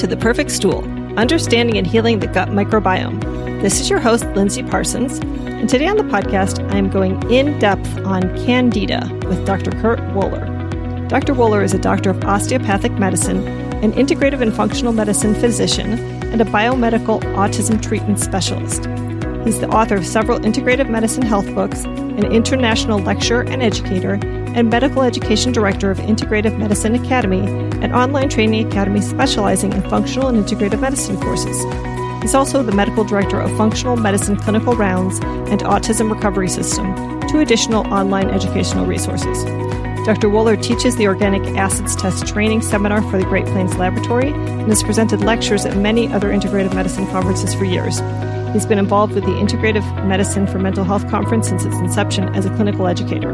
[0.00, 0.82] to The Perfect Stool
[1.18, 3.20] Understanding and Healing the Gut Microbiome.
[3.60, 7.58] This is your host, Lindsey Parsons, and today on the podcast, I am going in
[7.58, 9.72] depth on Candida with Dr.
[9.72, 11.06] Kurt Woeller.
[11.10, 11.34] Dr.
[11.34, 13.46] Woeller is a doctor of osteopathic medicine,
[13.84, 15.92] an integrative and functional medicine physician,
[16.32, 18.86] and a biomedical autism treatment specialist.
[19.44, 24.14] He's the author of several integrative medicine health books, an international lecturer and educator,
[24.54, 27.40] and medical education director of Integrative Medicine Academy,
[27.82, 31.56] an online training academy specializing in functional and integrative medicine courses.
[32.22, 35.18] He's also the medical director of Functional Medicine Clinical Rounds
[35.50, 39.44] and Autism Recovery System, two additional online educational resources.
[40.04, 40.28] Dr.
[40.28, 44.82] Woeller teaches the Organic Acids Test Training Seminar for the Great Plains Laboratory and has
[44.82, 48.00] presented lectures at many other integrative medicine conferences for years.
[48.52, 52.46] He's been involved with the Integrative Medicine for Mental Health Conference since its inception as
[52.46, 53.32] a clinical educator.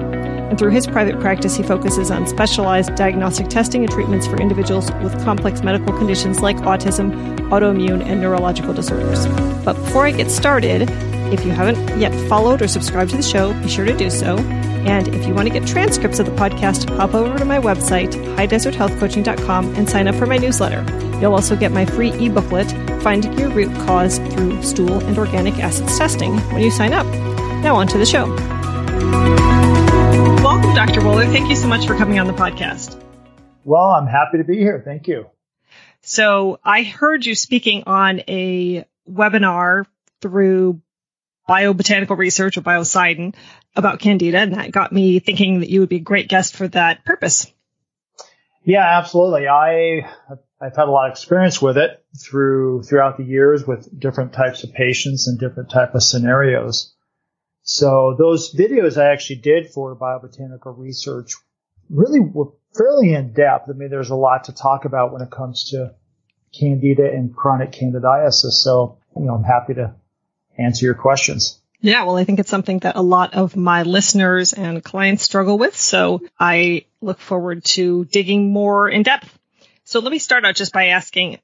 [0.49, 4.91] And through his private practice, he focuses on specialized diagnostic testing and treatments for individuals
[5.03, 9.27] with complex medical conditions like autism, autoimmune, and neurological disorders.
[9.65, 10.89] But before I get started,
[11.33, 14.39] if you haven't yet followed or subscribed to the show, be sure to do so.
[14.87, 18.13] And if you want to get transcripts of the podcast, hop over to my website,
[18.37, 20.85] highdeserthealthcoaching.com, and sign up for my newsletter.
[21.21, 22.71] You'll also get my free e-booklet,
[23.03, 27.07] Finding Your Root Cause Through Stool and Organic Acids Testing, when you sign up.
[27.65, 28.27] Now on to the show.
[30.75, 31.01] Dr.
[31.01, 31.31] Woeller.
[31.33, 33.01] Thank you so much for coming on the podcast.
[33.65, 34.83] Well, I'm happy to be here.
[34.85, 35.27] Thank you.
[36.03, 39.87] So I heard you speaking on a webinar
[40.21, 40.81] through
[41.49, 43.35] biobotanical research or biocidin
[43.75, 46.69] about candida, and that got me thinking that you would be a great guest for
[46.69, 47.53] that purpose.
[48.65, 49.47] Yeah, absolutely.
[49.47, 50.11] I
[50.61, 54.65] I've had a lot of experience with it through throughout the years with different types
[54.65, 56.95] of patients and different type of scenarios.
[57.69, 61.35] So those videos I actually did for biobotanical research
[61.91, 63.69] really were fairly in depth.
[63.69, 65.93] I mean, there's a lot to talk about when it comes to
[66.57, 68.53] candida and chronic candidiasis.
[68.53, 69.97] So, you know, I'm happy to
[70.57, 71.61] answer your questions.
[71.81, 75.59] Yeah, well, I think it's something that a lot of my listeners and clients struggle
[75.59, 75.77] with.
[75.77, 79.37] So I look forward to digging more in depth.
[79.83, 81.41] So let me start out just by asking,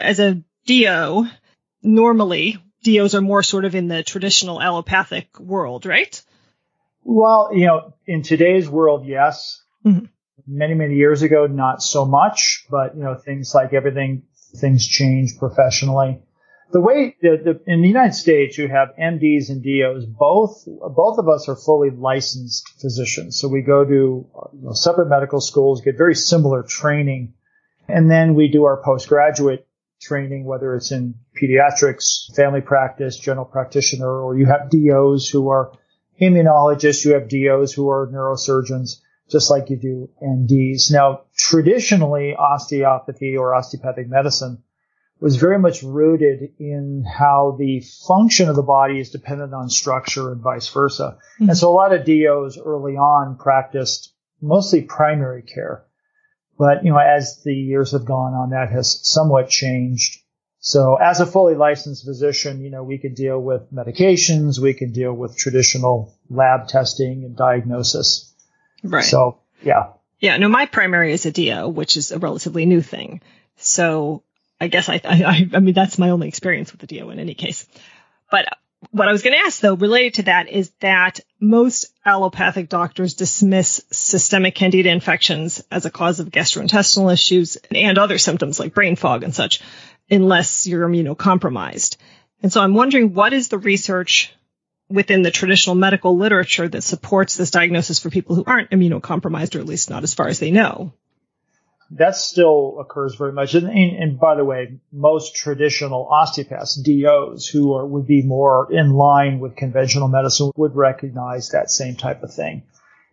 [0.00, 1.28] as a DO,
[1.82, 6.22] normally DOs are more sort of in the traditional allopathic world, right?
[7.02, 9.62] Well, you know, in today's world, yes.
[9.84, 10.06] Mm-hmm.
[10.46, 14.22] Many, many years ago, not so much, but you know, things like everything,
[14.56, 16.20] things change professionally
[16.72, 20.06] the way the, the, in the United States, you have MDs and DOs.
[20.06, 25.08] Both both of us are fully licensed physicians, so we go to you know, separate
[25.08, 27.34] medical schools, get very similar training,
[27.88, 29.66] and then we do our postgraduate
[30.00, 35.72] training, whether it's in pediatrics, family practice, general practitioner, or you have DOs who are
[36.20, 39.00] immunologists, you have DOs who are neurosurgeons,
[39.30, 40.90] just like you do NDs.
[40.90, 44.62] Now, traditionally, osteopathy or osteopathic medicine
[45.20, 50.32] was very much rooted in how the function of the body is dependent on structure
[50.32, 51.18] and vice versa.
[51.34, 51.50] Mm-hmm.
[51.50, 55.84] And so a lot of DOs early on practiced mostly primary care.
[56.60, 60.20] But, you know, as the years have gone on, that has somewhat changed.
[60.58, 64.92] So as a fully licensed physician, you know, we can deal with medications, we can
[64.92, 68.34] deal with traditional lab testing and diagnosis.
[68.84, 69.02] Right.
[69.02, 69.92] So, yeah.
[70.18, 73.22] Yeah, no, my primary is a DO, which is a relatively new thing.
[73.56, 74.22] So
[74.60, 77.32] I guess I, I, I mean, that's my only experience with the DO in any
[77.32, 77.66] case.
[78.30, 78.58] But
[78.90, 83.14] what I was going to ask though, related to that, is that most allopathic doctors
[83.14, 88.96] dismiss systemic candida infections as a cause of gastrointestinal issues and other symptoms like brain
[88.96, 89.60] fog and such,
[90.10, 91.96] unless you're immunocompromised.
[92.42, 94.32] And so I'm wondering what is the research
[94.88, 99.60] within the traditional medical literature that supports this diagnosis for people who aren't immunocompromised, or
[99.60, 100.92] at least not as far as they know?
[101.92, 103.54] That still occurs very much.
[103.54, 108.72] And, and, and, by the way, most traditional osteopaths, DOs, who are, would be more
[108.72, 112.62] in line with conventional medicine would recognize that same type of thing.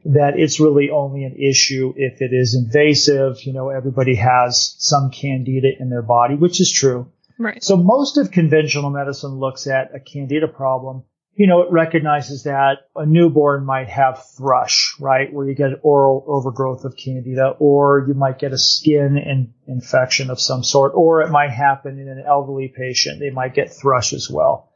[0.06, 3.42] That it's really only an issue if it is invasive.
[3.42, 7.12] You know, everybody has some candida in their body, which is true.
[7.40, 7.64] Right.
[7.64, 11.04] So most of conventional medicine looks at a candida problem
[11.38, 15.32] you know, it recognizes that a newborn might have thrush, right?
[15.32, 20.32] Where you get oral overgrowth of candida, or you might get a skin in, infection
[20.32, 23.20] of some sort, or it might happen in an elderly patient.
[23.20, 24.72] They might get thrush as well.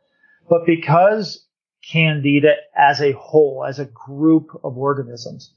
[0.47, 1.43] But because
[1.91, 5.51] candida as a whole, as a group of organisms,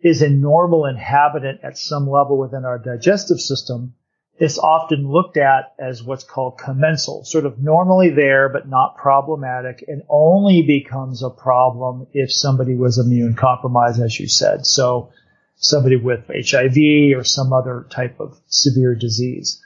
[0.00, 3.94] is a normal inhabitant at some level within our digestive system,
[4.38, 9.84] it's often looked at as what's called commensal, sort of normally there, but not problematic,
[9.88, 14.66] and only becomes a problem if somebody was immune compromised, as you said.
[14.66, 15.12] So
[15.56, 19.62] somebody with HIV or some other type of severe disease.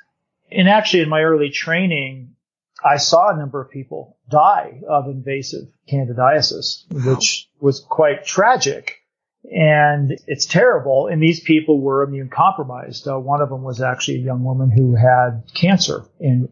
[0.51, 2.37] And actually in my early training,
[2.85, 7.15] I saw a number of people die of invasive candidiasis, wow.
[7.15, 9.00] which was quite tragic.
[9.45, 11.07] And it's terrible.
[11.07, 13.09] And these people were immune compromised.
[13.09, 16.49] Uh, one of them was actually a young woman who had cancer and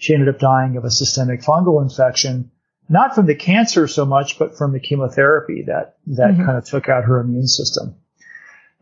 [0.00, 2.50] she ended up dying of a systemic fungal infection,
[2.88, 6.46] not from the cancer so much, but from the chemotherapy that, that mm-hmm.
[6.46, 7.96] kind of took out her immune system.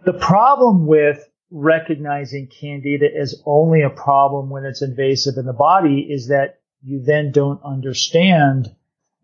[0.04, 6.06] The problem with recognizing candida as only a problem when it's invasive in the body
[6.08, 8.68] is that you then don't understand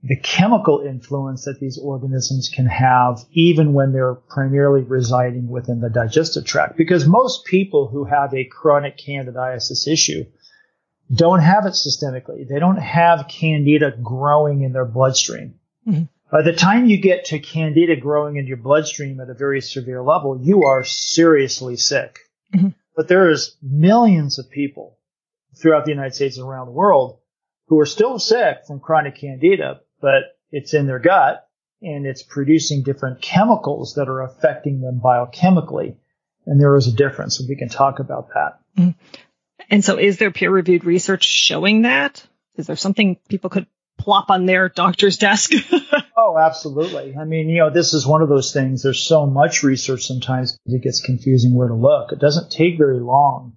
[0.07, 5.89] the chemical influence that these organisms can have even when they're primarily residing within the
[5.89, 6.77] digestive tract.
[6.77, 10.27] Because most people who have a chronic candidiasis issue
[11.13, 12.47] don't have it systemically.
[12.47, 15.55] They don't have candida growing in their bloodstream.
[15.89, 16.05] Mm-hmm.
[16.31, 20.03] By the time you get to candida growing in your bloodstream at a very severe
[20.03, 22.19] level, you are seriously sick.
[22.55, 22.69] Mm-hmm.
[22.95, 24.99] But there's millions of people
[25.57, 27.21] throughout the United States and around the world
[27.69, 31.49] who are still sick from chronic candida, but it's in their gut
[31.81, 35.97] and it's producing different chemicals that are affecting them biochemically.
[36.45, 38.61] And there is a difference, and we can talk about that.
[38.79, 38.91] Mm-hmm.
[39.71, 42.23] And so, is there peer reviewed research showing that?
[42.57, 43.67] Is there something people could
[43.99, 45.53] plop on their doctor's desk?
[46.19, 47.17] oh, absolutely.
[47.19, 48.83] I mean, you know, this is one of those things.
[48.83, 52.13] There's so much research sometimes it gets confusing where to look.
[52.13, 53.57] It doesn't take very long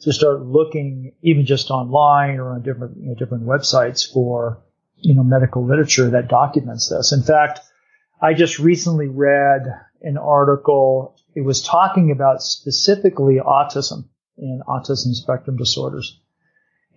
[0.00, 4.62] to start looking even just online or on different you know, different websites for
[5.02, 7.12] you know medical literature that documents this.
[7.12, 7.60] In fact,
[8.20, 9.62] I just recently read
[10.02, 11.16] an article.
[11.34, 14.08] It was talking about specifically autism
[14.38, 16.18] and autism spectrum disorders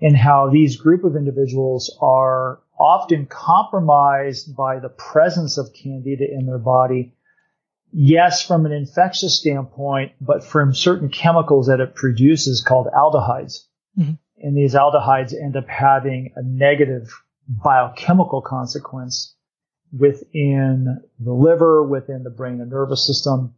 [0.01, 6.45] and how these group of individuals are often compromised by the presence of candida in
[6.45, 7.13] their body
[7.95, 13.63] yes, from an infectious standpoint, but from certain chemicals that it produces called aldehydes.
[13.97, 14.13] Mm-hmm.
[14.39, 17.09] And these aldehydes end up having a negative
[17.47, 19.35] biochemical consequence
[19.97, 23.55] within the liver, within the brain and nervous system,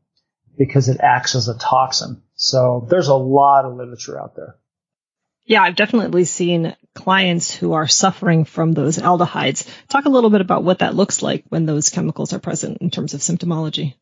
[0.57, 2.21] because it acts as a toxin.
[2.35, 4.55] So there's a lot of literature out there.
[5.45, 9.67] Yeah, I've definitely seen clients who are suffering from those aldehydes.
[9.87, 12.91] Talk a little bit about what that looks like when those chemicals are present in
[12.91, 13.95] terms of symptomology.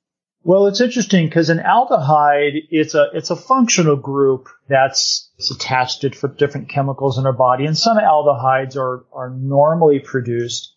[0.47, 6.09] Well, it's interesting because an aldehyde, it's a, it's a functional group that's attached to
[6.09, 7.65] different chemicals in our body.
[7.65, 10.75] And some aldehydes are, are normally produced.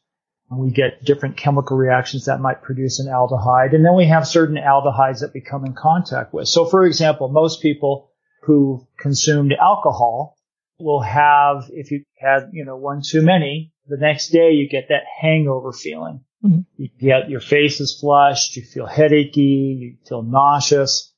[0.50, 3.74] And we get different chemical reactions that might produce an aldehyde.
[3.74, 6.48] And then we have certain aldehydes that we come in contact with.
[6.48, 8.10] So for example, most people
[8.44, 10.38] who consumed alcohol
[10.78, 14.88] will have, if you had, you know, one too many, the next day you get
[14.88, 16.24] that hangover feeling.
[16.44, 16.60] Mm-hmm.
[16.76, 21.12] You get your face is flushed, you feel headachy, you feel nauseous.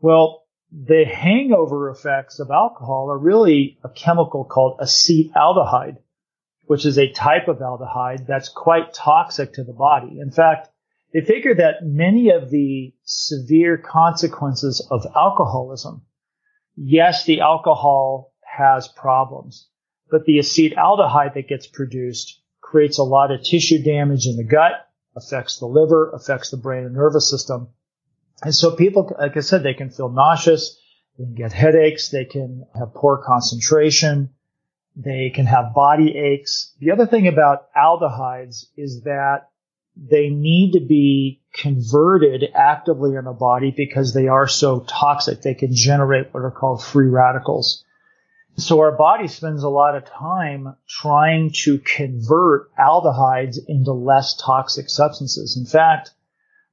[0.00, 5.96] Well, the hangover effects of alcohol are really a chemical called acetaldehyde,
[6.66, 10.18] which is a type of aldehyde that's quite toxic to the body.
[10.20, 10.68] In fact,
[11.14, 16.02] they figure that many of the severe consequences of alcoholism,
[16.76, 19.68] yes, the alcohol has problems,
[20.10, 24.72] but the acetaldehyde that gets produced creates a lot of tissue damage in the gut,
[25.16, 27.68] affects the liver, affects the brain and nervous system.
[28.42, 30.78] And so people, like I said, they can feel nauseous,
[31.16, 34.30] they can get headaches, they can have poor concentration,
[34.94, 36.74] they can have body aches.
[36.78, 39.48] The other thing about aldehydes is that
[39.96, 45.40] they need to be converted actively in a body because they are so toxic.
[45.40, 47.82] They can generate what are called free radicals.
[48.58, 54.90] So our body spends a lot of time trying to convert aldehydes into less toxic
[54.90, 55.56] substances.
[55.56, 56.10] In fact,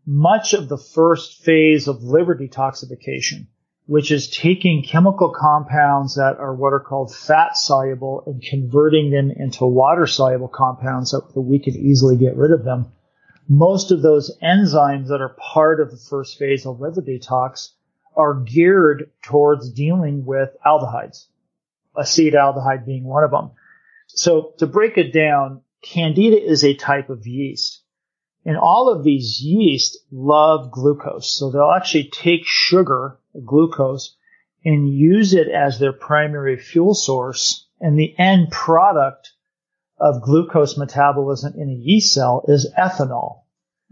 [0.04, 3.46] much of the first phase of liver detoxification,
[3.86, 9.30] which is taking chemical compounds that are what are called fat soluble and converting them
[9.30, 12.92] into water soluble compounds so that we can easily get rid of them.
[13.48, 17.74] Most of those enzymes that are part of the first phase of liver detox
[18.18, 21.28] are geared towards dealing with aldehydes
[21.98, 23.52] acetaldehyde being one of them.
[24.08, 27.82] So to break it down, candida is a type of yeast.
[28.46, 31.32] And all of these yeast love glucose.
[31.32, 34.16] So they'll actually take sugar, glucose,
[34.64, 37.68] and use it as their primary fuel source.
[37.80, 39.34] And the end product
[40.00, 43.42] of glucose metabolism in a yeast cell is ethanol.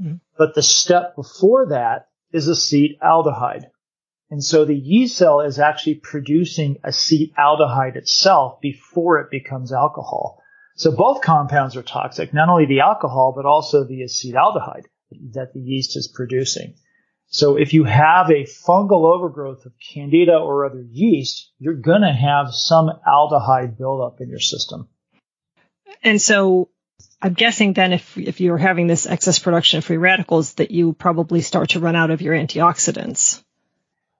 [0.02, 0.16] Mm-hmm.
[0.38, 3.66] But the step before that is acetaldehyde.
[4.34, 10.42] And so the yeast cell is actually producing acetaldehyde itself before it becomes alcohol.
[10.76, 14.86] So both compounds are toxic, not only the alcohol, but also the acetaldehyde
[15.34, 16.74] that the yeast is producing.
[17.28, 22.12] So if you have a fungal overgrowth of candida or other yeast, you're going to
[22.12, 24.90] have some aldehyde buildup in your system.
[26.02, 26.70] And so
[27.22, 30.94] I'm guessing then if, if you're having this excess production of free radicals that you
[30.94, 33.44] probably start to run out of your antioxidants.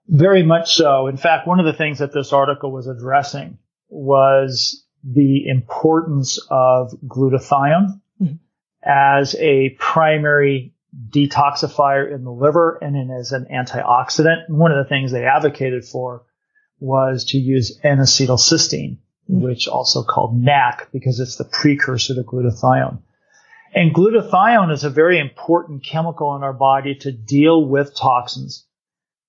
[0.06, 1.06] Very much so.
[1.06, 3.58] In fact, one of the things that this article was addressing
[3.88, 8.34] was the importance of glutathione mm-hmm.
[8.82, 10.74] as a primary
[11.10, 14.46] detoxifier in the liver and then as an antioxidant.
[14.48, 16.24] And one of the things they advocated for
[16.78, 18.98] was to use N-acetylcysteine,
[19.30, 19.40] mm-hmm.
[19.42, 23.00] which also called NAC because it's the precursor to glutathione.
[23.74, 28.66] And glutathione is a very important chemical in our body to deal with toxins.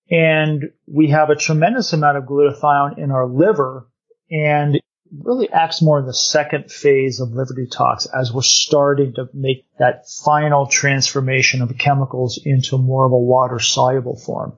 [0.10, 3.88] And we have a tremendous amount of glutathione in our liver
[4.30, 4.80] and
[5.24, 9.66] really acts more in the second phase of liver detox as we're starting to make
[9.80, 14.58] that final transformation of chemicals into more of a water soluble form.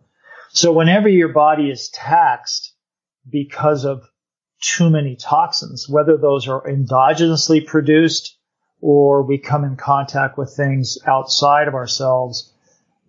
[0.50, 2.74] So whenever your body is taxed
[3.30, 4.04] because of
[4.62, 8.38] too many toxins, whether those are endogenously produced
[8.82, 12.54] or we come in contact with things outside of ourselves,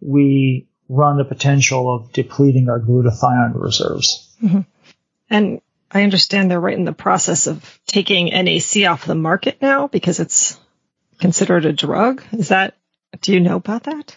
[0.01, 4.35] we run the potential of depleting our glutathione reserves.
[4.43, 4.61] Mm-hmm.
[5.31, 9.89] And I understand they're right in the process of taking NAC off the market now
[9.89, 10.59] because it's
[11.19, 12.23] considered a drug.
[12.33, 12.77] Is that,
[13.21, 14.17] do you know about that?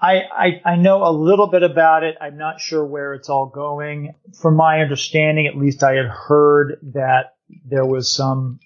[0.00, 2.16] I, I, I, know a little bit about it.
[2.20, 4.14] I'm not sure where it's all going.
[4.40, 8.58] From my understanding, at least I had heard that there was some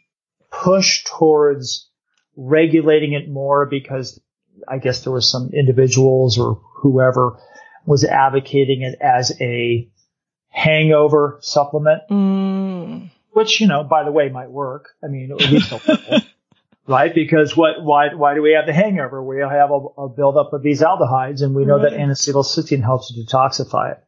[0.50, 1.90] push towards
[2.36, 4.18] regulating it more because
[4.66, 7.38] I guess there was some individuals or whoever
[7.84, 9.88] was advocating it as a
[10.48, 13.10] hangover supplement, mm.
[13.30, 14.90] which, you know, by the way, might work.
[15.02, 16.20] I mean, at least little,
[16.86, 17.14] right?
[17.14, 19.22] Because what, why, why do we have the hangover?
[19.22, 21.90] We have a, a buildup of these aldehydes and we know right.
[21.90, 24.04] that N-acetylcysteine helps to detoxify it.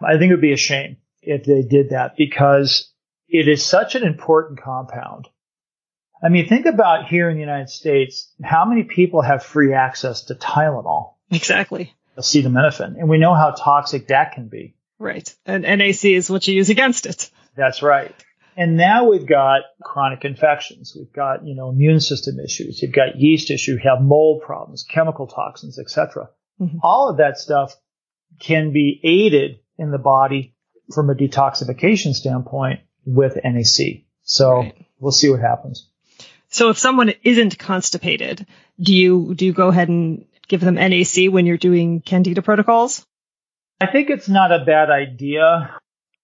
[0.00, 2.90] I think it would be a shame if they did that because
[3.28, 5.28] it is such an important compound.
[6.24, 10.22] I mean, think about here in the United States, how many people have free access
[10.24, 11.11] to Tylenol?
[11.32, 11.94] Exactly.
[12.16, 12.98] Acetaminophen.
[12.98, 14.74] And we know how toxic that can be.
[14.98, 15.34] Right.
[15.46, 17.30] And NAC is what you use against it.
[17.56, 18.14] That's right.
[18.56, 20.94] And now we've got chronic infections.
[20.96, 22.82] We've got, you know, immune system issues.
[22.82, 23.72] You've got yeast issue.
[23.72, 26.28] You have mold problems, chemical toxins, etc.
[26.60, 26.78] Mm-hmm.
[26.82, 27.74] All of that stuff
[28.38, 30.54] can be aided in the body
[30.94, 34.04] from a detoxification standpoint with NAC.
[34.22, 34.86] So right.
[34.98, 35.88] we'll see what happens.
[36.48, 38.46] So if someone isn't constipated,
[38.78, 43.06] do you do you go ahead and give them NAC when you're doing candida protocols?
[43.80, 45.74] I think it's not a bad idea.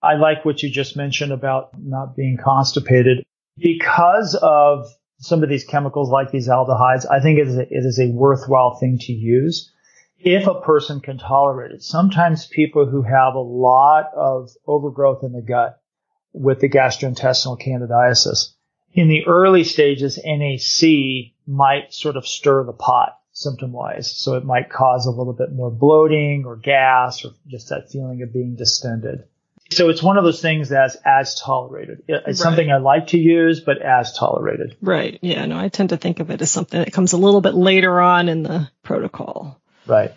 [0.02, 3.24] I like what you just mentioned about not being constipated
[3.56, 4.86] because of
[5.18, 7.06] some of these chemicals like these aldehydes.
[7.10, 9.72] I think it is a, it is a worthwhile thing to use
[10.18, 11.82] if a person can tolerate it.
[11.82, 15.80] Sometimes people who have a lot of overgrowth in the gut
[16.34, 18.52] with the gastrointestinal candidiasis
[18.92, 24.10] in the early stages, NAC might sort of stir the pot symptom wise.
[24.16, 28.20] So it might cause a little bit more bloating or gas or just that feeling
[28.22, 29.24] of being distended.
[29.70, 32.02] So it's one of those things that's as tolerated.
[32.08, 32.36] It's right.
[32.36, 34.76] something I like to use, but as tolerated.
[34.80, 35.18] Right.
[35.22, 35.44] Yeah.
[35.44, 38.00] No, I tend to think of it as something that comes a little bit later
[38.00, 39.60] on in the protocol.
[39.86, 40.12] Right.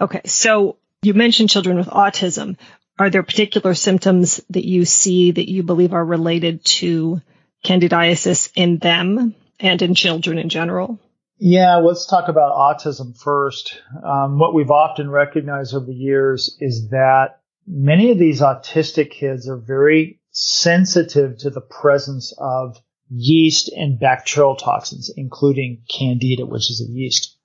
[0.00, 0.22] Okay.
[0.26, 2.56] So you mentioned children with autism.
[2.98, 7.22] Are there particular symptoms that you see that you believe are related to
[7.64, 10.98] candidiasis in them and in children in general?
[11.38, 13.80] Yeah, let's talk about autism first.
[14.02, 19.46] Um, what we've often recognized over the years is that many of these autistic kids
[19.48, 26.80] are very sensitive to the presence of yeast and bacterial toxins, including candida, which is
[26.80, 27.36] a yeast.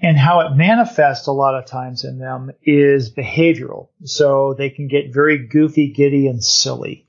[0.00, 3.88] And how it manifests a lot of times in them is behavioral.
[4.04, 7.06] So they can get very goofy, giddy, and silly.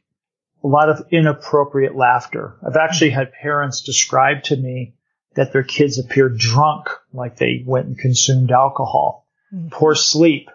[0.63, 2.56] A lot of inappropriate laughter.
[2.65, 4.96] I've actually had parents describe to me
[5.36, 9.27] that their kids appear drunk, like they went and consumed alcohol.
[9.54, 9.70] Mm-hmm.
[9.70, 10.50] Poor sleep,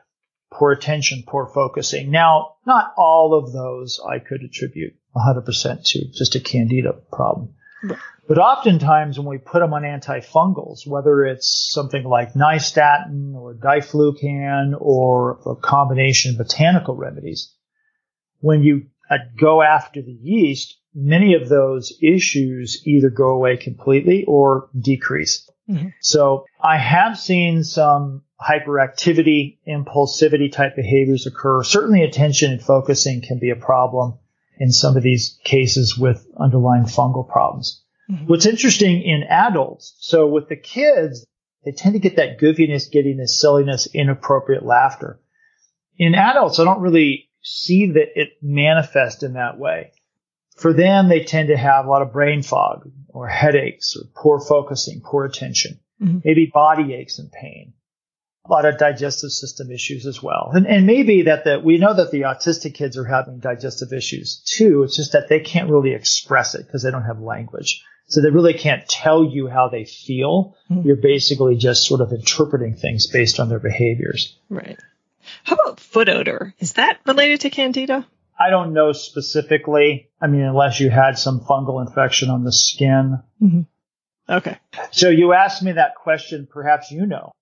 [0.53, 2.11] poor attention, poor focusing.
[2.11, 7.55] Now, not all of those I could attribute 100% to just a candida problem.
[7.83, 7.99] Right.
[8.29, 14.75] But oftentimes when we put them on antifungals, whether it's something like nystatin or diflucan
[14.79, 17.53] or a combination of botanical remedies,
[18.39, 24.25] when you uh, go after the yeast, many of those issues either go away completely
[24.25, 25.49] or decrease.
[25.69, 25.89] Mm-hmm.
[26.01, 31.63] So I have seen some hyperactivity, impulsivity type behaviors occur.
[31.63, 34.19] Certainly attention and focusing can be a problem
[34.59, 37.83] in some of these cases with underlying fungal problems.
[38.11, 38.27] Mm-hmm.
[38.27, 41.25] What's interesting in adults, so with the kids,
[41.65, 45.21] they tend to get that goofiness, giddiness, silliness, inappropriate laughter.
[45.99, 49.93] In adults, I don't really see that it manifest in that way.
[50.61, 54.39] For them, they tend to have a lot of brain fog or headaches or poor
[54.39, 56.19] focusing, poor attention, mm-hmm.
[56.23, 57.73] maybe body aches and pain,
[58.45, 60.51] a lot of digestive system issues as well.
[60.53, 64.43] And, and maybe that the, we know that the autistic kids are having digestive issues
[64.45, 64.83] too.
[64.83, 67.83] It's just that they can't really express it because they don't have language.
[68.09, 70.59] So they really can't tell you how they feel.
[70.71, 70.87] Mm-hmm.
[70.87, 74.37] You're basically just sort of interpreting things based on their behaviors.
[74.51, 74.79] Right.
[75.43, 76.53] How about foot odor?
[76.59, 78.07] Is that related to candida?
[78.41, 80.09] I don't know specifically.
[80.19, 83.19] I mean, unless you had some fungal infection on the skin.
[83.41, 83.61] Mm-hmm.
[84.33, 84.59] Okay.
[84.93, 86.49] So you asked me that question.
[86.51, 87.33] Perhaps you know.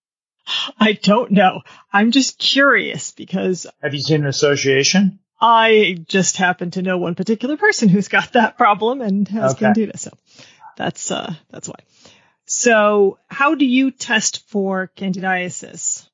[0.78, 1.60] I don't know.
[1.92, 3.66] I'm just curious because.
[3.80, 5.20] Have you seen an association?
[5.40, 9.66] I just happen to know one particular person who's got that problem and has okay.
[9.66, 9.96] candida.
[9.98, 10.10] So
[10.76, 11.78] that's uh, that's why.
[12.46, 16.07] So, how do you test for candidiasis?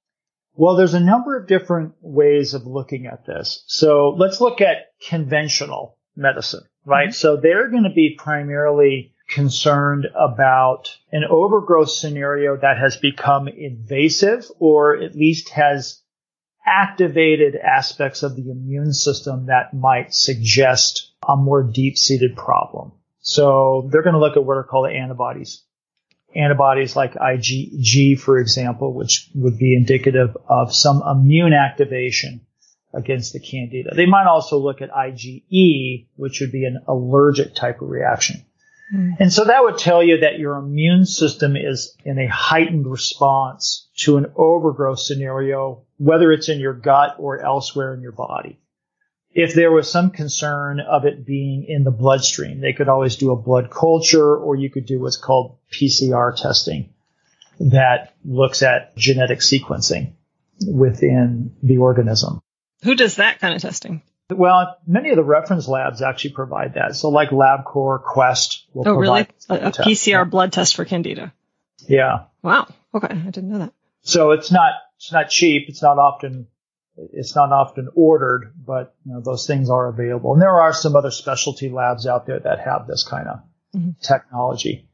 [0.57, 3.65] Well, there's a number of different ways of looking at this.
[3.67, 7.09] So let's look at conventional medicine, right?
[7.09, 7.13] Mm-hmm.
[7.13, 14.47] So they're going to be primarily concerned about an overgrowth scenario that has become invasive
[14.59, 16.03] or at least has
[16.67, 22.93] activated aspects of the immune system that might suggest a more deep seated problem.
[23.21, 25.63] So they're going to look at what are called antibodies.
[26.37, 32.41] Antibodies like IgG, for example, which would be indicative of some immune activation
[32.93, 33.95] against the candida.
[33.95, 38.45] They might also look at IgE, which would be an allergic type of reaction.
[38.95, 39.17] Mm.
[39.21, 43.88] And so that would tell you that your immune system is in a heightened response
[43.99, 48.61] to an overgrowth scenario, whether it's in your gut or elsewhere in your body
[49.35, 53.33] if there was some concern of it being in the bloodstream, they could always do
[53.33, 56.95] a blood culture or you could do what's called PCR testing
[57.59, 60.12] that looks at genetic sequencing
[60.67, 62.40] within the organism.
[62.85, 64.03] Who does that kind of testing?
[64.31, 66.94] Well, many of the reference labs actually provide that.
[66.97, 69.27] So like LabCorp, Quest will oh, really?
[69.49, 71.33] A, a PCR blood test for Candida.
[71.88, 72.25] Yeah.
[72.42, 72.68] Wow.
[72.94, 73.09] Okay.
[73.11, 73.73] I didn't know that.
[74.03, 75.68] So it's not, it's not cheap.
[75.68, 76.47] It's not often
[76.96, 80.33] it's not often ordered, but you know, those things are available.
[80.33, 83.42] And there are some other specialty labs out there that have this kind of
[83.74, 83.90] mm-hmm.
[84.00, 84.88] technology.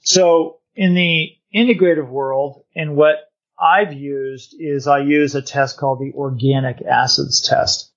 [0.00, 5.98] So in the integrative world, and what I've used is I use a test called
[5.98, 7.92] the organic acids test.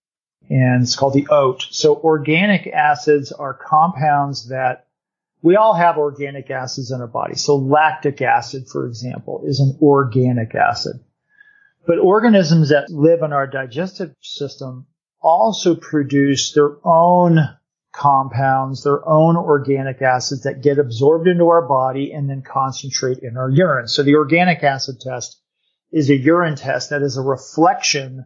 [0.49, 1.67] And it's called the OAT.
[1.69, 4.87] So organic acids are compounds that
[5.41, 7.35] we all have organic acids in our body.
[7.35, 10.99] So lactic acid, for example, is an organic acid.
[11.85, 14.87] But organisms that live in our digestive system
[15.21, 17.39] also produce their own
[17.91, 23.37] compounds, their own organic acids that get absorbed into our body and then concentrate in
[23.37, 23.87] our urine.
[23.87, 25.41] So the organic acid test
[25.91, 28.25] is a urine test that is a reflection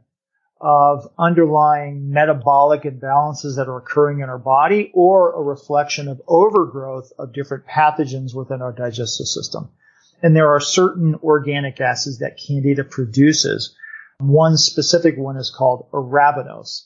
[0.61, 7.11] of underlying metabolic imbalances that are occurring in our body or a reflection of overgrowth
[7.17, 9.69] of different pathogens within our digestive system.
[10.21, 13.75] And there are certain organic acids that Candida produces.
[14.19, 16.83] One specific one is called arabinose.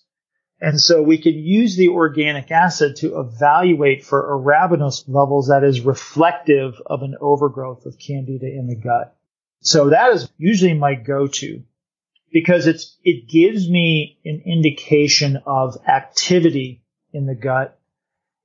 [0.61, 5.81] And so we can use the organic acid to evaluate for arabinose levels that is
[5.81, 9.15] reflective of an overgrowth of candida in the gut.
[9.61, 11.63] So that is usually my go-to
[12.31, 17.78] because it's, it gives me an indication of activity in the gut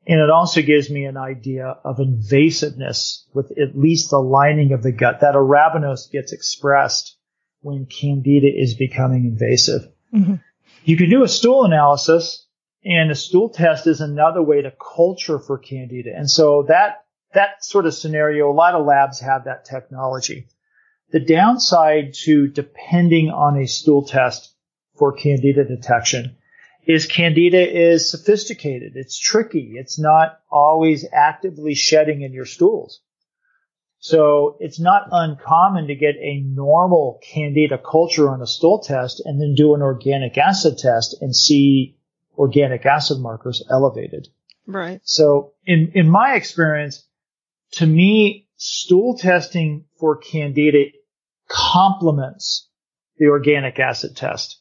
[0.06, 4.82] and it also gives me an idea of invasiveness with at least the lining of
[4.82, 5.20] the gut.
[5.20, 7.16] That arabinose gets expressed
[7.62, 9.88] when candida is becoming invasive.
[10.12, 10.34] Mm-hmm.
[10.84, 12.46] You can do a stool analysis
[12.84, 16.10] and a stool test is another way to culture for candida.
[16.14, 20.48] And so that, that sort of scenario, a lot of labs have that technology.
[21.12, 24.54] The downside to depending on a stool test
[24.96, 26.36] for candida detection
[26.86, 28.92] is candida is sophisticated.
[28.94, 29.74] It's tricky.
[29.76, 33.00] It's not always actively shedding in your stools.
[33.98, 39.40] So it's not uncommon to get a normal candida culture on a stool test and
[39.40, 41.96] then do an organic acid test and see
[42.36, 44.28] organic acid markers elevated.
[44.66, 45.00] Right.
[45.04, 47.06] So in, in my experience,
[47.72, 50.90] to me, stool testing for candida
[51.48, 52.68] complements
[53.18, 54.60] the organic acid test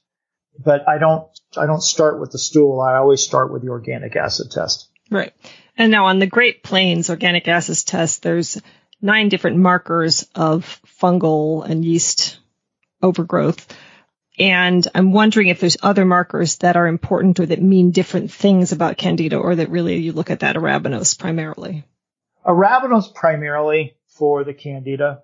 [0.57, 2.81] but I don't I don't start with the stool.
[2.81, 4.89] I always start with the organic acid test.
[5.09, 5.33] Right.
[5.77, 8.61] And now on the Great Plains organic acids test, there's
[9.01, 12.39] nine different markers of fungal and yeast
[13.01, 13.67] overgrowth.
[14.39, 18.71] And I'm wondering if there's other markers that are important or that mean different things
[18.71, 21.83] about candida or that really you look at that arabinose primarily.
[22.45, 25.21] Arabinose primarily for the candida.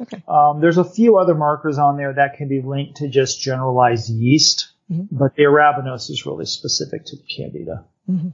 [0.00, 0.22] Okay.
[0.28, 4.10] Um, there's a few other markers on there that can be linked to just generalized
[4.10, 5.16] yeast, mm-hmm.
[5.16, 7.84] but the arabinose is really specific to the candida.
[8.08, 8.28] Mm-hmm.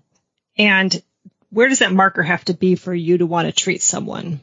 [0.58, 1.02] And
[1.50, 4.40] where does that marker have to be for you to want to treat someone?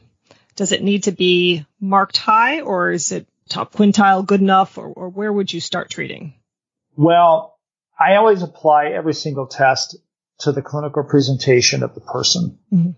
[0.56, 4.86] Does it need to be marked high or is it top quintile good enough or,
[4.86, 6.34] or where would you start treating?
[6.96, 7.58] Well,
[7.98, 9.96] I always apply every single test
[10.40, 12.58] to the clinical presentation of the person.
[12.72, 12.90] Mm-hmm.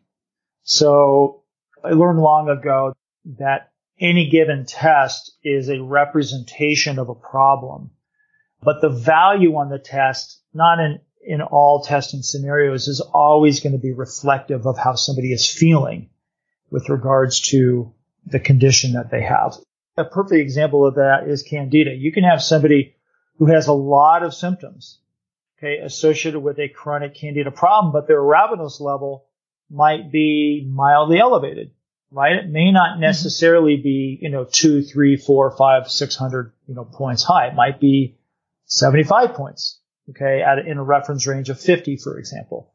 [0.63, 1.43] So
[1.85, 2.95] I learned long ago
[3.39, 3.71] that
[4.01, 7.91] any given test is a representation of a problem,
[8.63, 13.73] but the value on the test, not in, in all testing scenarios, is always going
[13.73, 16.11] to be reflective of how somebody is feeling
[16.71, 17.93] with regards to
[18.27, 19.57] the condition that they have.
[19.97, 21.95] A perfect example of that is candida.
[21.95, 22.95] You can have somebody
[23.39, 25.01] who has a lot of symptoms,
[25.59, 29.27] okay, associated with a chronic candida problem, but their arabinose level
[29.71, 31.73] might be mildly elevated,
[32.11, 32.37] right?
[32.37, 33.01] It may not mm-hmm.
[33.01, 37.49] necessarily be, you know, two, three, four, five, six hundred, you know, points high.
[37.49, 38.17] It might be
[38.73, 39.81] 75 points,
[40.11, 42.73] okay, at, in a reference range of 50, for example.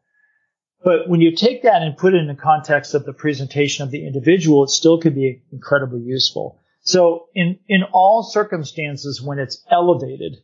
[0.84, 3.90] But when you take that and put it in the context of the presentation of
[3.90, 6.62] the individual, it still could be incredibly useful.
[6.82, 10.38] So in, in all circumstances, when it's elevated,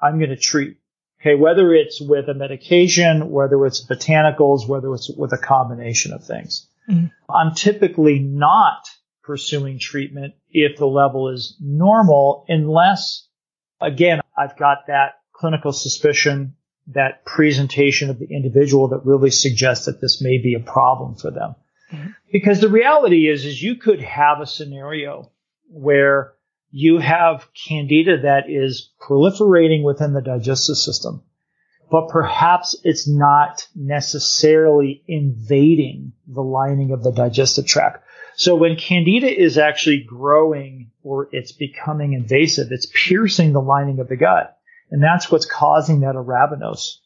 [0.00, 0.76] I'm going to treat.
[1.20, 1.34] Okay.
[1.34, 6.68] Whether it's with a medication, whether it's botanicals, whether it's with a combination of things.
[6.90, 7.06] Mm-hmm.
[7.34, 8.86] I'm typically not
[9.22, 13.26] pursuing treatment if the level is normal unless
[13.80, 16.54] again, I've got that clinical suspicion,
[16.88, 21.30] that presentation of the individual that really suggests that this may be a problem for
[21.30, 21.54] them.
[21.92, 22.10] Mm-hmm.
[22.32, 25.30] Because the reality is, is you could have a scenario
[25.68, 26.34] where
[26.70, 31.22] you have candida that is proliferating within the digestive system,
[31.90, 38.04] but perhaps it's not necessarily invading the lining of the digestive tract.
[38.36, 44.08] So when candida is actually growing or it's becoming invasive, it's piercing the lining of
[44.08, 44.56] the gut.
[44.90, 46.98] And that's what's causing that arabinose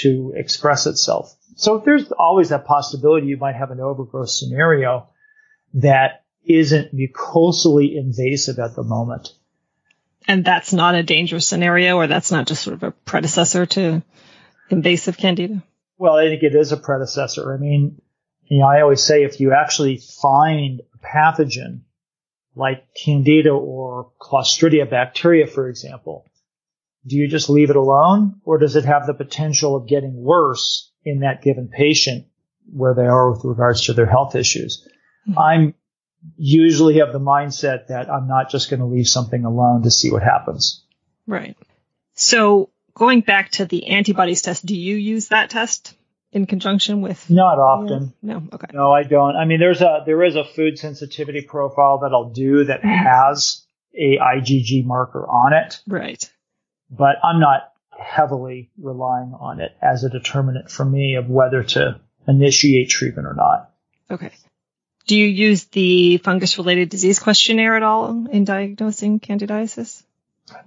[0.00, 1.34] to express itself.
[1.56, 5.08] So there's always that possibility you might have an overgrowth scenario
[5.74, 9.30] that isn't mucosally invasive at the moment.
[10.26, 14.02] And that's not a dangerous scenario, or that's not just sort of a predecessor to
[14.70, 15.62] invasive candida?
[15.98, 17.54] Well, I think it is a predecessor.
[17.54, 18.00] I mean,
[18.46, 21.80] you know, I always say if you actually find a pathogen
[22.54, 26.26] like candida or clostridia bacteria, for example,
[27.06, 30.90] do you just leave it alone or does it have the potential of getting worse
[31.04, 32.26] in that given patient
[32.72, 34.86] where they are with regards to their health issues?
[35.28, 35.38] Mm-hmm.
[35.38, 35.74] I'm
[36.36, 40.10] usually have the mindset that I'm not just going to leave something alone to see
[40.10, 40.84] what happens.
[41.26, 41.56] Right.
[42.14, 45.94] So going back to the antibodies test, do you use that test
[46.34, 47.30] in conjunction with?
[47.30, 48.12] Not often.
[48.22, 48.34] Yeah.
[48.34, 48.48] No.
[48.52, 48.66] Okay.
[48.72, 49.36] No, I don't.
[49.36, 52.88] I mean, there's a there is a food sensitivity profile that I'll do that mm-hmm.
[52.88, 55.80] has a IgG marker on it.
[55.86, 56.28] Right.
[56.90, 62.00] But I'm not heavily relying on it as a determinant for me of whether to
[62.26, 63.70] initiate treatment or not.
[64.10, 64.32] Okay.
[65.06, 70.02] Do you use the fungus related disease questionnaire at all in diagnosing candidiasis?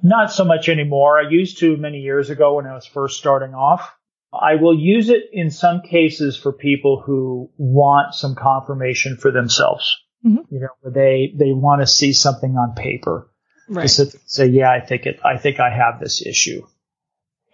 [0.02, 1.20] Not so much anymore.
[1.20, 3.94] I used to many years ago when I was first starting off.
[4.34, 9.96] I will use it in some cases for people who want some confirmation for themselves.
[10.26, 10.54] Mm-hmm.
[10.54, 13.30] You know, they they want to see something on paper.
[13.70, 13.88] Right.
[13.88, 15.20] To say, yeah, I think it.
[15.24, 16.66] I think I have this issue.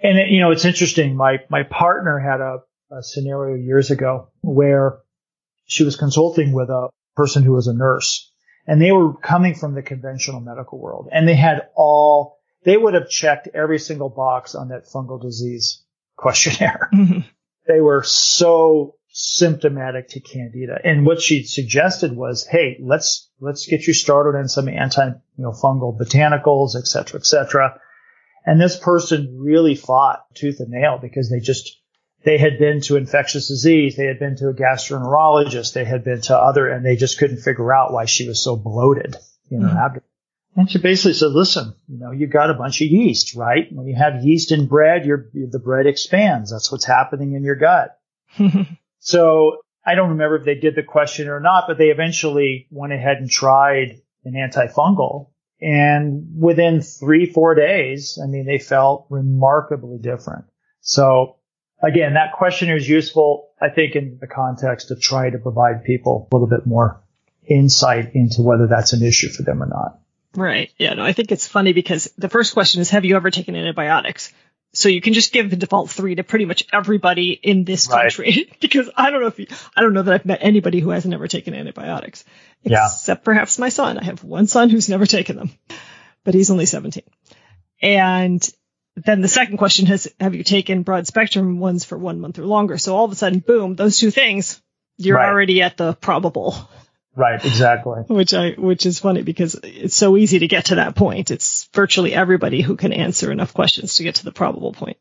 [0.02, 1.16] And it, you know, it's interesting.
[1.16, 2.60] My my partner had a,
[2.92, 5.00] a scenario years ago where
[5.66, 8.32] she was consulting with a person who was a nurse
[8.68, 12.94] and they were coming from the conventional medical world and they had all, they would
[12.94, 15.84] have checked every single box on that fungal disease
[16.24, 16.90] questionnaire.
[17.04, 17.20] Mm-hmm.
[17.66, 20.80] They were so symptomatic to candida.
[20.84, 25.14] And what she suggested was, hey, let's, let's get you started on some anti, you
[25.38, 27.80] know, fungal botanicals, et cetera, et cetera.
[28.46, 31.80] And this person really fought tooth and nail because they just,
[32.26, 36.22] they had been to infectious disease, they had been to a gastroenterologist, they had been
[36.22, 39.16] to other, and they just couldn't figure out why she was so bloated
[39.50, 39.98] in her mm-hmm.
[40.56, 43.68] And she basically said, listen, you know, you got a bunch of yeast, right?
[43.72, 46.52] When you have yeast in bread, your, the bread expands.
[46.52, 48.00] That's what's happening in your gut.
[49.00, 52.94] so I don't remember if they did the question or not, but they eventually went
[52.94, 55.32] ahead and tried an antifungal.
[55.60, 60.46] And within three, four days, I mean, they felt remarkably different.
[60.82, 61.38] So
[61.82, 66.28] again, that questionnaire is useful, I think, in the context of trying to provide people
[66.32, 67.02] a little bit more
[67.46, 70.00] insight into whether that's an issue for them or not.
[70.36, 70.72] Right.
[70.78, 70.94] Yeah.
[70.94, 74.34] No, I think it's funny because the first question is, have you ever taken antibiotics?
[74.76, 78.52] So you can just give the default three to pretty much everybody in this country
[78.60, 81.14] because I don't know if you, I don't know that I've met anybody who hasn't
[81.14, 82.26] ever taken antibiotics
[82.64, 82.86] yeah.
[82.88, 84.00] except perhaps my son.
[84.00, 85.52] I have one son who's never taken them,
[86.24, 87.04] but he's only 17.
[87.84, 88.48] And
[88.96, 92.46] then the second question is, have you taken broad spectrum ones for one month or
[92.46, 92.78] longer?
[92.78, 94.62] So all of a sudden, boom, those two things,
[94.98, 95.30] you're right.
[95.30, 96.56] already at the probable.
[97.16, 98.02] Right, exactly.
[98.08, 101.30] which I, which is funny because it's so easy to get to that point.
[101.30, 104.98] It's virtually everybody who can answer enough questions to get to the probable point.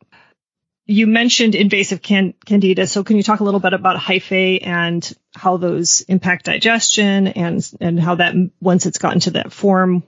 [0.85, 5.11] You mentioned invasive can- candida, so can you talk a little bit about hyphae and
[5.35, 10.03] how those impact digestion and and how that once it's gotten to that form,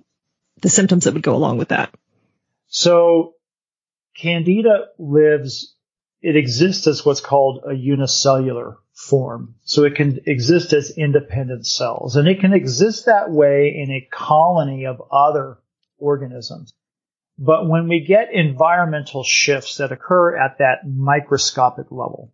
[0.60, 1.94] the symptoms that would go along with that?
[2.66, 3.34] So,
[4.16, 5.74] candida lives.
[6.20, 9.54] It exists as what's called a unicellular form.
[9.64, 14.08] So it can exist as independent cells and it can exist that way in a
[14.10, 15.58] colony of other
[15.98, 16.72] organisms.
[17.38, 22.32] But when we get environmental shifts that occur at that microscopic level,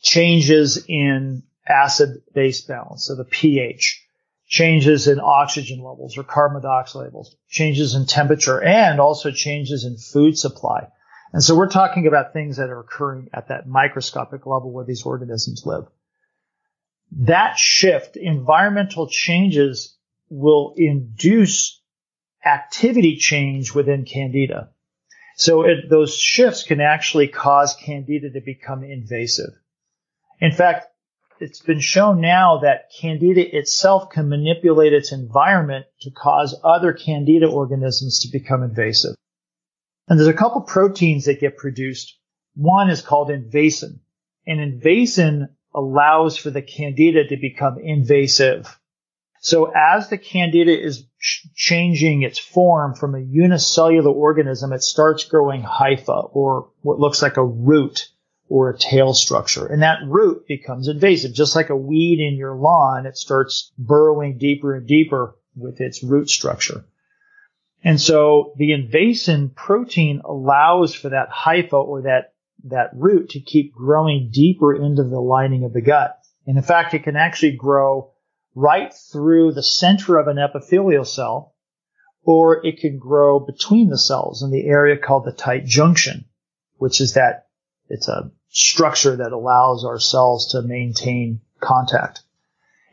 [0.00, 4.04] changes in acid base balance, so the pH,
[4.48, 9.96] changes in oxygen levels or carbon dioxide levels, changes in temperature, and also changes in
[9.96, 10.88] food supply.
[11.32, 15.04] And so we're talking about things that are occurring at that microscopic level where these
[15.04, 15.86] organisms live.
[17.12, 19.96] That shift, environmental changes
[20.28, 21.80] will induce
[22.44, 24.70] activity change within candida.
[25.36, 29.50] So it, those shifts can actually cause candida to become invasive.
[30.40, 30.86] In fact,
[31.40, 37.48] it's been shown now that candida itself can manipulate its environment to cause other candida
[37.48, 39.16] organisms to become invasive.
[40.08, 42.18] And there's a couple proteins that get produced.
[42.54, 44.00] One is called invasin.
[44.46, 48.78] And invasin allows for the candida to become invasive.
[49.40, 55.24] So as the candida is ch- changing its form from a unicellular organism, it starts
[55.24, 58.08] growing hypha or what looks like a root
[58.48, 59.66] or a tail structure.
[59.66, 63.06] And that root becomes invasive, just like a weed in your lawn.
[63.06, 66.84] It starts burrowing deeper and deeper with its root structure.
[67.84, 73.74] And so the invasin protein allows for that hypha or that, that root to keep
[73.74, 76.16] growing deeper into the lining of the gut.
[76.46, 78.12] And in fact, it can actually grow
[78.54, 81.54] right through the center of an epithelial cell,
[82.22, 86.26] or it can grow between the cells in the area called the tight junction,
[86.76, 87.48] which is that
[87.88, 92.20] it's a structure that allows our cells to maintain contact.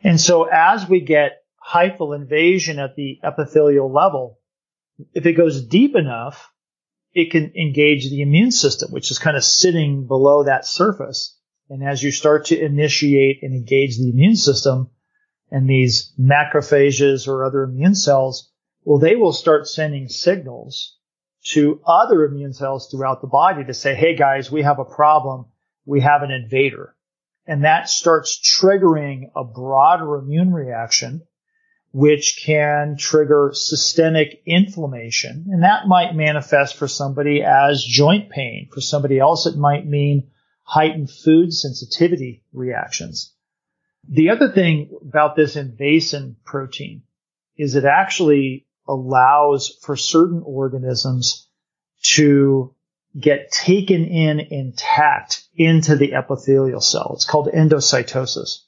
[0.02, 4.39] And so as we get hyphal invasion at the epithelial level,
[5.14, 6.52] if it goes deep enough,
[7.12, 11.36] it can engage the immune system, which is kind of sitting below that surface.
[11.68, 14.90] And as you start to initiate and engage the immune system
[15.50, 18.50] and these macrophages or other immune cells,
[18.84, 20.96] well, they will start sending signals
[21.46, 25.46] to other immune cells throughout the body to say, Hey guys, we have a problem.
[25.84, 26.94] We have an invader.
[27.46, 31.22] And that starts triggering a broader immune reaction
[31.92, 35.46] which can trigger systemic inflammation.
[35.50, 38.68] And that might manifest for somebody as joint pain.
[38.72, 40.30] For somebody else, it might mean
[40.62, 43.34] heightened food sensitivity reactions.
[44.08, 47.02] The other thing about this invasin protein
[47.56, 51.48] is it actually allows for certain organisms
[52.02, 52.74] to
[53.18, 57.12] get taken in intact into the epithelial cell.
[57.14, 58.60] It's called endocytosis.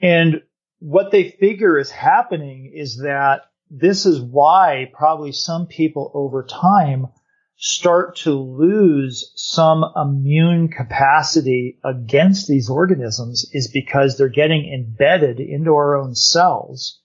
[0.00, 0.42] And
[0.80, 7.08] what they figure is happening is that this is why probably some people over time
[7.56, 15.72] start to lose some immune capacity against these organisms is because they're getting embedded into
[15.72, 17.00] our own cells.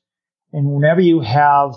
[0.51, 1.73] And whenever you have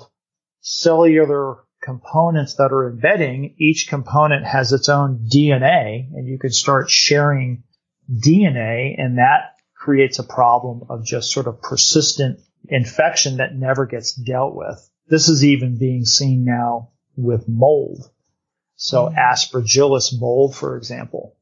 [0.61, 6.91] cellular components that are embedding, each component has its own DNA and you can start
[6.91, 7.65] sharing
[8.13, 9.56] DNA and that
[9.87, 14.91] creates a problem of just sort of persistent infection that never gets dealt with.
[15.07, 18.11] This is even being seen now with mold.
[18.75, 19.17] So mm-hmm.
[19.17, 21.37] aspergillus mold, for example.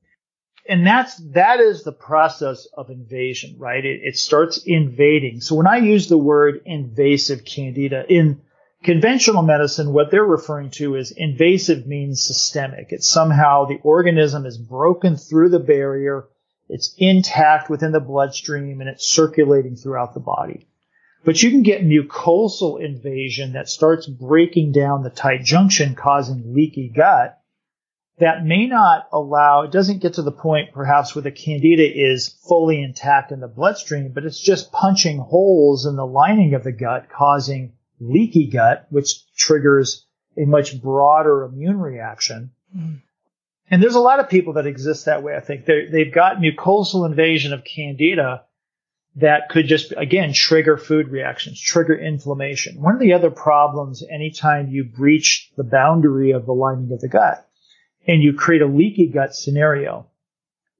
[0.68, 3.82] And that's, that is the process of invasion, right?
[3.82, 5.40] It, it starts invading.
[5.40, 8.42] So when I use the word invasive candida in
[8.82, 12.88] conventional medicine, what they're referring to is invasive means systemic.
[12.90, 16.26] It's somehow the organism is broken through the barrier
[16.68, 20.66] it's intact within the bloodstream and it's circulating throughout the body.
[21.24, 26.90] But you can get mucosal invasion that starts breaking down the tight junction, causing leaky
[26.94, 27.38] gut.
[28.18, 32.28] That may not allow, it doesn't get to the point perhaps where the candida is
[32.46, 36.72] fully intact in the bloodstream, but it's just punching holes in the lining of the
[36.72, 42.52] gut, causing leaky gut, which triggers a much broader immune reaction.
[42.76, 43.00] Mm.
[43.70, 45.34] And there's a lot of people that exist that way.
[45.36, 48.44] I think they they've got mucosal invasion of candida
[49.16, 52.80] that could just, again, trigger food reactions, trigger inflammation.
[52.80, 57.08] One of the other problems anytime you breach the boundary of the lining of the
[57.08, 57.46] gut
[58.06, 60.06] and you create a leaky gut scenario,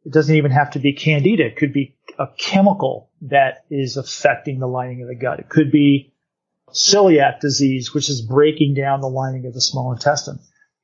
[0.04, 1.46] it doesn't even have to be candida.
[1.46, 5.38] It could be a chemical that is affecting the lining of the gut.
[5.38, 6.12] It could be
[6.70, 10.40] celiac disease, which is breaking down the lining of the small intestine,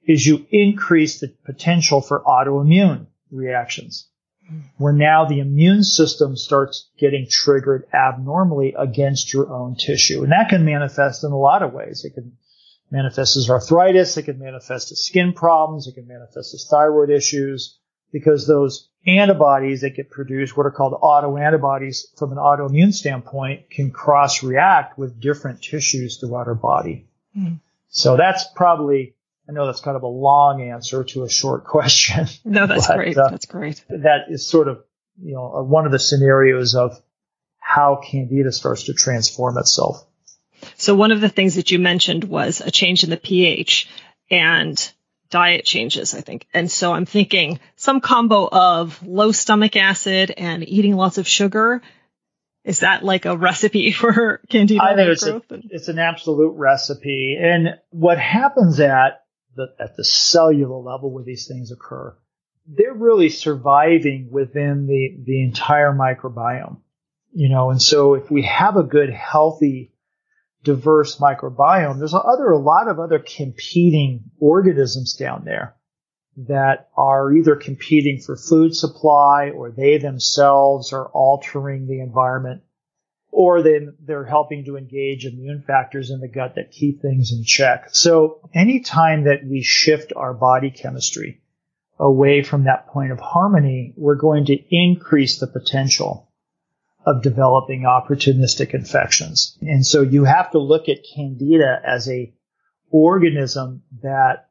[0.07, 4.09] is you increase the potential for autoimmune reactions,
[4.79, 10.23] where now the immune system starts getting triggered abnormally against your own tissue.
[10.23, 12.05] And that can manifest in a lot of ways.
[12.05, 12.37] It can
[12.91, 14.17] manifest as arthritis.
[14.17, 15.87] It can manifest as skin problems.
[15.87, 17.79] It can manifest as thyroid issues
[18.13, 23.91] because those antibodies that get produced, what are called autoantibodies from an autoimmune standpoint, can
[23.91, 27.07] cross react with different tissues throughout our body.
[27.39, 27.61] Mm.
[27.89, 29.15] So that's probably,
[29.51, 32.27] I know that's kind of a long answer to a short question.
[32.45, 33.19] No, that's but, great.
[33.19, 33.85] Uh, that's great.
[33.89, 34.85] That is sort of,
[35.21, 36.97] you know, one of the scenarios of
[37.59, 40.07] how candida starts to transform itself.
[40.77, 43.89] So one of the things that you mentioned was a change in the pH
[44.31, 44.93] and
[45.31, 46.47] diet changes, I think.
[46.55, 51.83] And so I'm thinking some combo of low stomach acid and eating lots of sugar.
[52.63, 57.37] Is that like a recipe for candida I think it's, a, it's an absolute recipe.
[57.41, 59.25] And what happens at
[59.61, 62.17] the, at the cellular level where these things occur,
[62.67, 66.79] they're really surviving within the, the entire microbiome.
[67.33, 69.93] You know, and so if we have a good, healthy
[70.65, 75.77] diverse microbiome, there's other, a lot of other competing organisms down there
[76.37, 82.63] that are either competing for food supply or they themselves are altering the environment
[83.31, 87.45] or they, they're helping to engage immune factors in the gut that keep things in
[87.45, 87.89] check.
[87.93, 91.41] So anytime that we shift our body chemistry
[91.99, 96.31] away from that point of harmony, we're going to increase the potential
[97.07, 99.57] of developing opportunistic infections.
[99.63, 102.33] And so you have to look at candida as a
[102.91, 104.49] organism that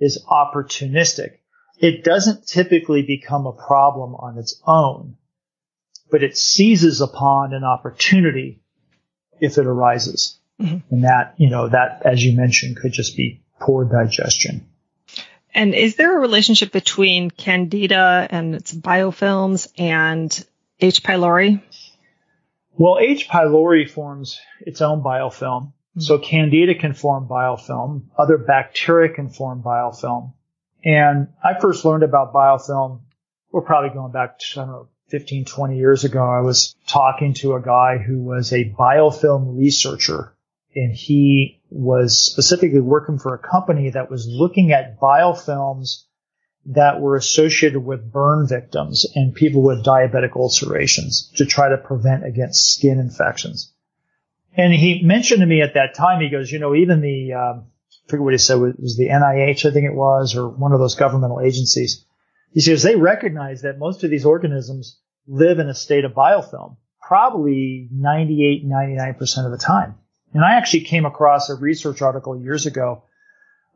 [0.00, 1.38] is opportunistic.
[1.78, 5.16] It doesn't typically become a problem on its own,
[6.10, 8.60] but it seizes upon an opportunity
[9.40, 10.38] if it arises.
[10.60, 10.94] Mm-hmm.
[10.94, 14.68] And that, you know, that, as you mentioned, could just be poor digestion.
[15.52, 20.44] And is there a relationship between candida and its biofilms and
[20.80, 21.02] H.
[21.02, 21.62] pylori?
[22.76, 23.28] Well, H.
[23.28, 25.66] pylori forms its own biofilm.
[25.66, 26.00] Mm-hmm.
[26.00, 28.06] So candida can form biofilm.
[28.18, 30.32] Other bacteria can form biofilm.
[30.84, 33.00] And I first learned about biofilm,
[33.50, 36.24] we're probably going back to, I don't know, 15, 20 years ago.
[36.24, 40.34] I was talking to a guy who was a biofilm researcher
[40.74, 46.02] and he was specifically working for a company that was looking at biofilms
[46.66, 52.26] that were associated with burn victims and people with diabetic ulcerations to try to prevent
[52.26, 53.72] against skin infections.
[54.56, 57.66] And he mentioned to me at that time, he goes, you know, even the, um,
[58.08, 60.72] I forget what he said, it was the NIH, I think it was, or one
[60.72, 62.04] of those governmental agencies.
[62.52, 66.76] He says they recognize that most of these organisms live in a state of biofilm,
[67.00, 69.96] probably 98, 99% of the time.
[70.32, 73.04] And I actually came across a research article years ago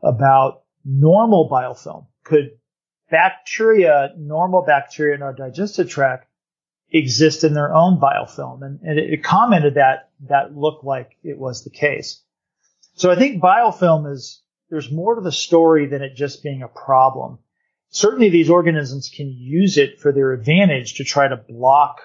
[0.02, 2.50] about normal biofilm could
[3.10, 6.26] bacteria, normal bacteria in our digestive tract
[6.90, 8.62] exist in their own biofilm.
[8.62, 12.22] And, and it, it, commented that that looked like it was the case.
[12.94, 16.68] So I think biofilm is, there's more to the story than it just being a
[16.68, 17.38] problem.
[17.90, 22.00] Certainly these organisms can use it for their advantage to try to block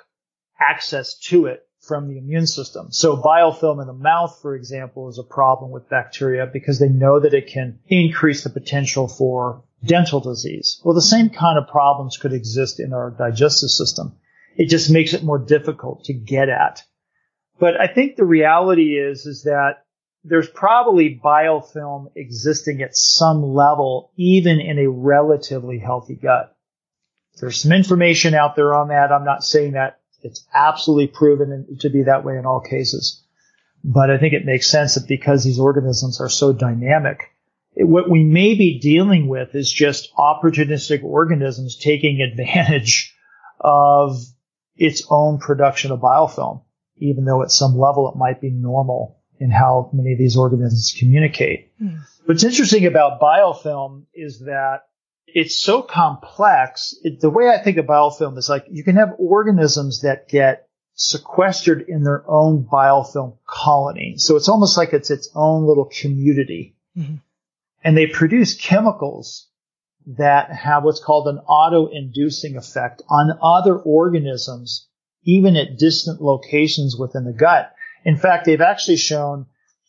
[0.60, 2.88] access to it from the immune system.
[2.92, 7.20] So biofilm in the mouth, for example, is a problem with bacteria because they know
[7.20, 10.80] that it can increase the potential for dental disease.
[10.86, 14.16] Well, the same kind of problems could exist in our digestive system.
[14.56, 16.84] It just makes it more difficult to get at.
[17.60, 19.83] But I think the reality is, is that
[20.24, 26.56] there's probably biofilm existing at some level, even in a relatively healthy gut.
[27.40, 29.12] There's some information out there on that.
[29.12, 33.22] I'm not saying that it's absolutely proven to be that way in all cases.
[33.84, 37.20] But I think it makes sense that because these organisms are so dynamic,
[37.76, 43.14] what we may be dealing with is just opportunistic organisms taking advantage
[43.60, 44.24] of
[44.76, 46.64] its own production of biofilm,
[46.98, 50.96] even though at some level it might be normal in how many of these organisms
[50.98, 51.72] communicate.
[51.82, 52.00] Mm.
[52.26, 54.84] What's interesting about biofilm is that
[55.28, 56.96] it's so complex.
[57.04, 60.68] It, the way I think of biofilm is like you can have organisms that get
[60.96, 64.16] sequestered in their own biofilm colony.
[64.18, 66.76] So it's almost like it's its own little community.
[66.98, 67.16] Mm-hmm
[67.84, 69.48] and they produce chemicals
[70.06, 74.88] that have what's called an auto-inducing effect on other organisms,
[75.24, 77.74] even at distant locations within the gut.
[78.06, 79.48] In fact, they've actually shown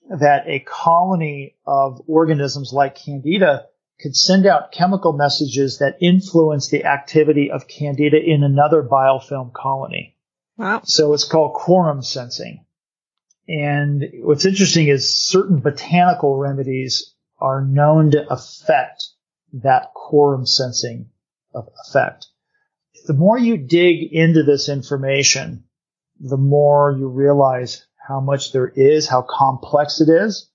[0.09, 3.67] that a colony of organisms like Candida
[4.01, 10.17] could send out chemical messages that influence the activity of Candida in another biofilm colony.
[10.57, 10.83] Wow.
[10.85, 12.65] So it's called quorum sensing.
[13.49, 19.09] And what's interesting is certain botanical remedies are known to affect
[19.53, 21.11] that quorum sensing
[21.55, 22.27] effect.
[23.07, 25.65] The more you dig into this information,
[26.19, 30.49] the more you realize how much there is, how complex it is,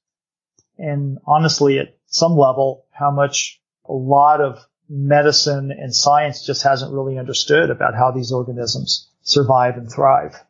[0.78, 6.93] and honestly, at some level, how much a lot of medicine and science just hasn't
[6.93, 10.41] really understood about how these organisms survive and thrive.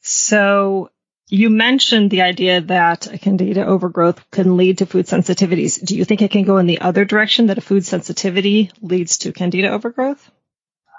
[0.00, 0.90] So
[1.28, 5.84] you mentioned the idea that candida overgrowth can lead to food sensitivities.
[5.84, 9.18] Do you think it can go in the other direction that a food sensitivity leads
[9.18, 10.30] to candida overgrowth?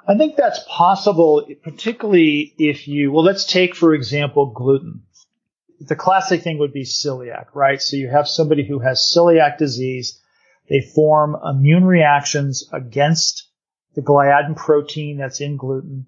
[0.08, 5.04] I think that's possible, particularly if you, well, let's take, for example, gluten.
[5.82, 7.82] The classic thing would be celiac, right?
[7.82, 10.22] So you have somebody who has celiac disease.
[10.70, 13.50] They form immune reactions against
[13.96, 16.06] the gliadin protein that's in gluten.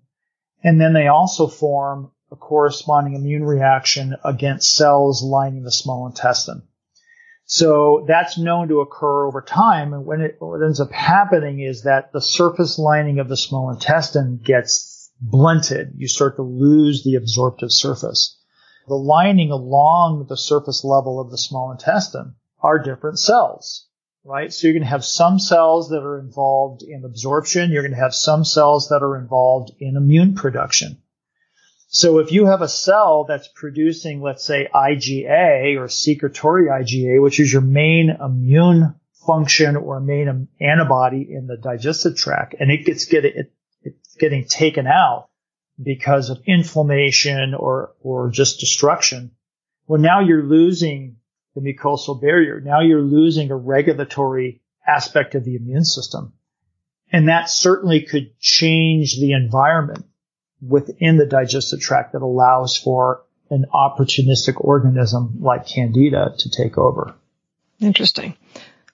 [0.63, 6.63] And then they also form a corresponding immune reaction against cells lining the small intestine.
[7.51, 9.91] So that's known to occur over time.
[9.91, 13.71] And when it, what ends up happening is that the surface lining of the small
[13.71, 15.93] intestine gets blunted.
[15.97, 18.39] You start to lose the absorptive surface.
[18.87, 23.87] The lining along the surface level of the small intestine are different cells,
[24.23, 24.53] right?
[24.53, 27.71] So you're going to have some cells that are involved in absorption.
[27.71, 31.01] You're going to have some cells that are involved in immune production.
[31.91, 37.39] So if you have a cell that's producing, let's say, IgA or secretory IgA, which
[37.39, 38.93] is your main immune
[39.25, 44.45] function or main antibody in the digestive tract, and it gets get it, it's getting
[44.45, 45.29] taken out
[45.81, 49.31] because of inflammation or or just destruction.
[49.87, 51.15] Well, now you're losing
[51.55, 52.61] the mucosal barrier.
[52.61, 56.33] Now you're losing a regulatory aspect of the immune system.
[57.11, 60.05] And that certainly could change the environment
[60.61, 67.15] within the digestive tract that allows for an opportunistic organism like candida to take over.
[67.79, 68.35] Interesting.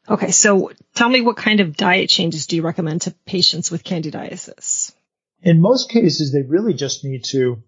[0.08, 3.84] Okay, so tell me what kind of diet changes do you recommend to patients with
[3.84, 4.94] candidiasis?
[5.42, 7.64] In most cases, they really just need to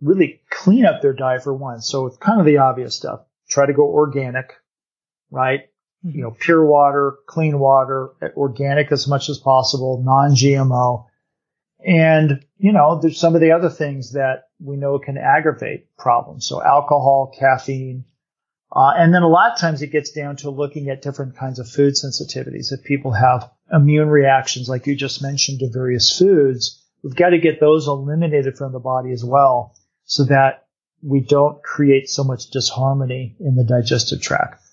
[0.00, 1.80] really clean up their diet for one.
[1.80, 3.20] So it's kind of the obvious stuff.
[3.48, 4.54] Try to go organic,
[5.30, 5.68] right?
[6.04, 6.16] Mm-hmm.
[6.16, 11.06] You know, pure water, clean water, organic as much as possible, non-GMO.
[11.84, 16.46] And, you know, there's some of the other things that we know can aggravate problems.
[16.46, 18.04] So alcohol, caffeine.
[18.74, 21.58] Uh, and then a lot of times it gets down to looking at different kinds
[21.58, 22.72] of food sensitivities.
[22.72, 27.38] If people have immune reactions, like you just mentioned, to various foods, we've got to
[27.38, 30.66] get those eliminated from the body as well so that
[31.02, 34.63] we don't create so much disharmony in the digestive tract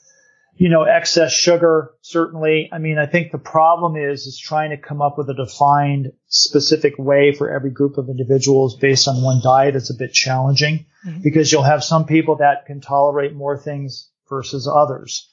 [0.56, 2.70] you know, excess sugar, certainly.
[2.72, 6.12] I mean, I think the problem is, is trying to come up with a defined
[6.28, 10.86] specific way for every group of individuals based on one diet is a bit challenging
[11.06, 11.22] mm-hmm.
[11.22, 15.32] because you'll have some people that can tolerate more things versus others.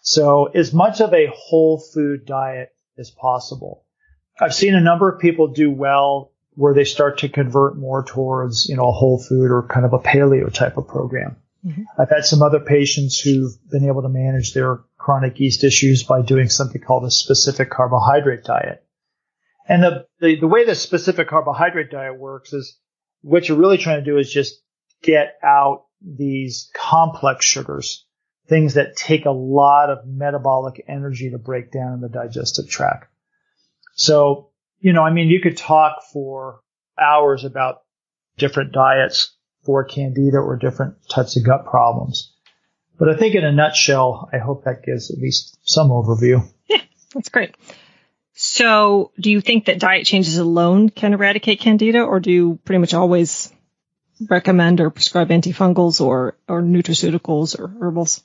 [0.00, 3.84] So as much of a whole food diet as possible.
[4.40, 8.68] I've seen a number of people do well where they start to convert more towards,
[8.68, 11.36] you know, a whole food or kind of a paleo type of program.
[11.64, 11.82] Mm-hmm.
[11.98, 16.22] I've had some other patients who've been able to manage their chronic yeast issues by
[16.22, 18.84] doing something called a specific carbohydrate diet.
[19.66, 22.78] And the, the, the way the specific carbohydrate diet works is
[23.22, 24.60] what you're really trying to do is just
[25.02, 28.06] get out these complex sugars,
[28.46, 33.10] things that take a lot of metabolic energy to break down in the digestive tract.
[33.94, 34.50] So,
[34.80, 36.60] you know, I mean, you could talk for
[37.00, 37.82] hours about
[38.36, 39.34] different diets
[39.64, 42.32] for candida or different types of gut problems.
[42.98, 46.48] But I think in a nutshell, I hope that gives at least some overview.
[46.68, 46.80] Yeah,
[47.12, 47.56] that's great.
[48.34, 52.78] So do you think that diet changes alone can eradicate candida or do you pretty
[52.78, 53.52] much always
[54.28, 58.22] recommend or prescribe antifungals or, or nutraceuticals or herbals?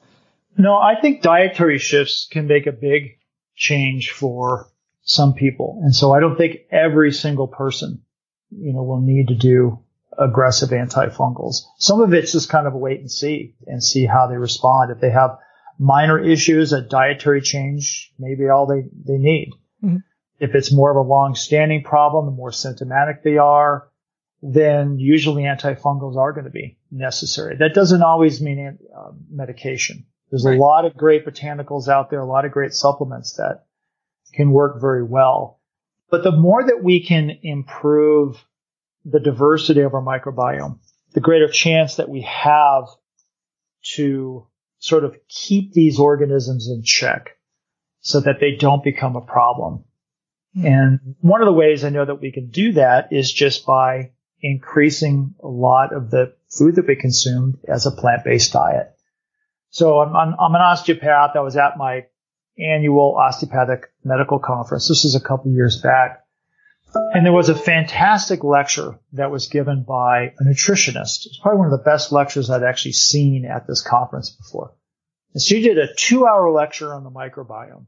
[0.58, 3.20] No, I think dietary shifts can make a big
[3.56, 4.68] change for
[5.02, 5.80] some people.
[5.84, 8.04] And so I don't think every single person,
[8.52, 9.80] you know, will need to do
[10.20, 11.62] aggressive antifungals.
[11.78, 14.92] Some of it's just kind of a wait and see and see how they respond.
[14.92, 15.38] If they have
[15.80, 19.52] minor issues, a dietary change maybe all they, they need.
[19.84, 19.98] Mm-hmm.
[20.40, 23.90] If it's more of a long standing problem, the more symptomatic they are,
[24.42, 27.56] then usually antifungals are going to be necessary.
[27.58, 30.06] That doesn't always mean uh, medication.
[30.32, 30.58] There's right.
[30.58, 33.66] a lot of great botanicals out there, a lot of great supplements that
[34.34, 35.60] can work very well.
[36.10, 38.44] But the more that we can improve
[39.12, 40.80] the diversity of our microbiome,
[41.14, 42.86] the greater chance that we have
[43.96, 44.48] to
[44.80, 47.38] sort of keep these organisms in check
[48.02, 49.84] so that they don't become a problem.
[50.58, 50.68] Mm-hmm.
[50.68, 54.12] And one of the ways I know that we can do that is just by
[54.42, 58.96] increasing a lot of the food that we consume as a plant-based diet.
[59.70, 61.36] So I'm, I'm, I'm an osteopath.
[61.36, 62.06] I was at my
[62.58, 64.88] annual osteopathic medical conference.
[64.88, 66.26] This is a couple years back.
[66.94, 71.26] And there was a fantastic lecture that was given by a nutritionist.
[71.26, 74.74] It's probably one of the best lectures I'd actually seen at this conference before.
[75.34, 77.86] And she did a two hour lecture on the microbiome.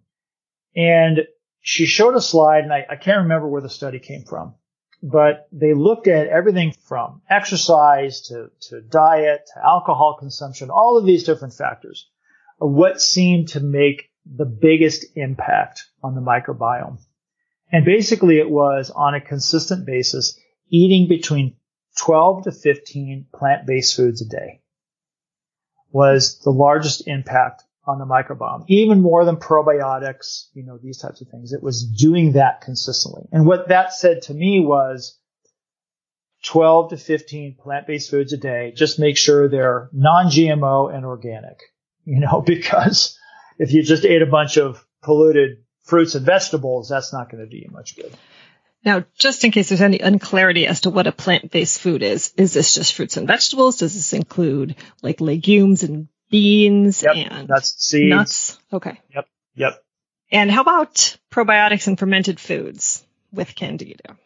[0.75, 1.21] And
[1.61, 4.55] she showed a slide, and I, I can't remember where the study came from,
[5.03, 11.05] but they looked at everything from exercise to, to diet to alcohol consumption, all of
[11.05, 12.07] these different factors
[12.61, 16.99] what seemed to make the biggest impact on the microbiome.
[17.71, 20.37] And basically it was on a consistent basis
[20.69, 21.55] eating between
[21.97, 24.61] 12 to 15 plant-based foods a day
[25.91, 31.21] was the largest impact on the microbiome, even more than probiotics, you know, these types
[31.21, 31.51] of things.
[31.51, 33.27] It was doing that consistently.
[33.31, 35.17] And what that said to me was
[36.45, 38.73] 12 to 15 plant-based foods a day.
[38.75, 41.59] Just make sure they're non-GMO and organic,
[42.05, 43.17] you know, because
[43.57, 47.49] if you just ate a bunch of polluted fruits and vegetables, that's not going to
[47.49, 48.15] do you much good.
[48.85, 52.53] Now, just in case there's any unclarity as to what a plant-based food is, is
[52.53, 53.75] this just fruits and vegetables?
[53.75, 58.09] Does this include like legumes and beans yep, and nuts, seeds.
[58.09, 58.59] nuts?
[58.71, 59.01] Okay.
[59.13, 59.27] Yep.
[59.55, 59.83] Yep.
[60.31, 64.17] And how about probiotics and fermented foods with candida?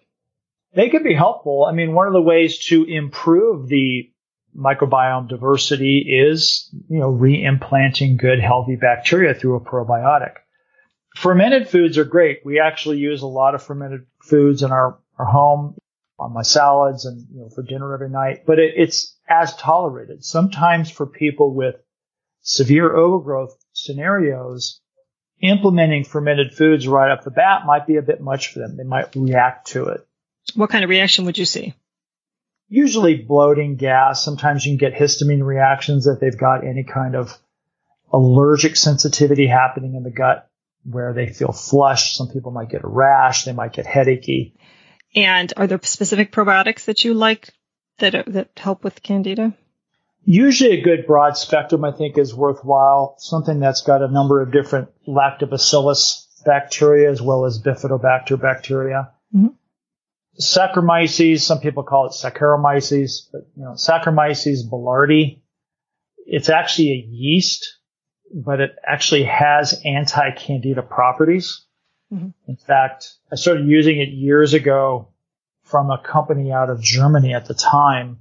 [0.76, 1.66] They can be helpful.
[1.68, 4.12] I mean, one of the ways to improve the
[4.56, 10.36] microbiome diversity is, you know, reimplanting good healthy bacteria through a probiotic.
[11.16, 12.46] Fermented foods are great.
[12.46, 15.76] We actually use a lot of fermented foods in our, our home
[16.20, 20.24] on my salads and, you know, for dinner every night, but it, it's as tolerated.
[20.24, 21.76] Sometimes for people with
[22.42, 24.82] severe overgrowth scenarios,
[25.42, 28.76] implementing fermented foods right off the bat might be a bit much for them.
[28.76, 30.06] They might react to it.
[30.54, 31.74] What kind of reaction would you see?
[32.68, 34.24] Usually bloating, gas.
[34.24, 37.38] Sometimes you can get histamine reactions if they've got any kind of
[38.12, 40.50] allergic sensitivity happening in the gut
[40.90, 42.16] where they feel flushed.
[42.16, 43.44] Some people might get a rash.
[43.44, 44.54] They might get headachy.
[45.16, 47.50] And are there specific probiotics that you like
[48.00, 49.54] that, that help with candida?
[50.24, 53.16] Usually a good broad spectrum, I think, is worthwhile.
[53.20, 59.12] Something that's got a number of different lactobacillus bacteria as well as bifidobacter bacteria.
[59.36, 59.48] Mm-hmm.
[60.40, 65.42] Saccharomyces, some people call it Saccharomyces, but you know, Saccharomyces boulardii,
[66.26, 67.78] it's actually a yeast
[68.34, 71.66] but it actually has anti-candida properties.
[72.12, 72.30] Mm-hmm.
[72.48, 75.10] In fact, I started using it years ago
[75.64, 78.20] from a company out of Germany at the time.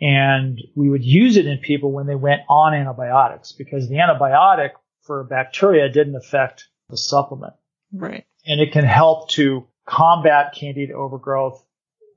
[0.00, 4.70] And we would use it in people when they went on antibiotics because the antibiotic
[5.02, 7.52] for bacteria didn't affect the supplement.
[7.92, 8.24] Right.
[8.46, 11.62] And it can help to combat candida overgrowth.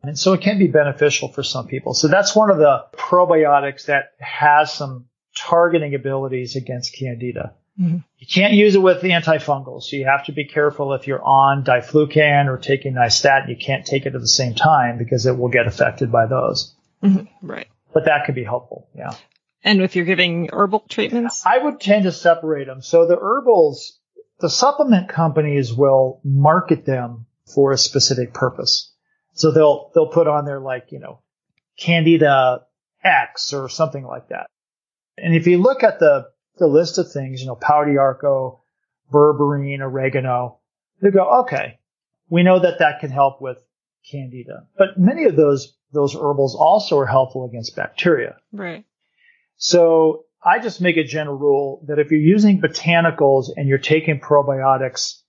[0.01, 1.93] And so it can be beneficial for some people.
[1.93, 5.05] So that's one of the probiotics that has some
[5.35, 7.53] targeting abilities against candida.
[7.79, 7.97] Mm-hmm.
[8.17, 9.83] You can't use it with the antifungals.
[9.83, 13.49] So you have to be careful if you're on diflucan or taking nystatin.
[13.49, 16.75] You can't take it at the same time because it will get affected by those.
[17.03, 17.47] Mm-hmm.
[17.47, 17.67] Right.
[17.93, 18.87] But that could be helpful.
[18.95, 19.15] Yeah.
[19.63, 21.43] And if you're giving herbal treatments?
[21.45, 22.81] I would tend to separate them.
[22.81, 23.97] So the herbals,
[24.39, 27.25] the supplement companies will market them
[27.55, 28.93] for a specific purpose.
[29.33, 31.21] So they'll, they'll put on there like, you know,
[31.79, 32.65] Candida
[33.03, 34.47] X or something like that.
[35.17, 38.61] And if you look at the, the list of things, you know, pau d'arco,
[39.11, 40.59] berberine, oregano,
[41.01, 41.79] you go, okay,
[42.29, 43.57] we know that that can help with
[44.09, 44.67] candida.
[44.77, 48.37] But many of those, those herbals also are helpful against bacteria.
[48.51, 48.85] Right.
[49.57, 54.19] So I just make a general rule that if you're using botanicals and you're taking
[54.19, 55.21] probiotics,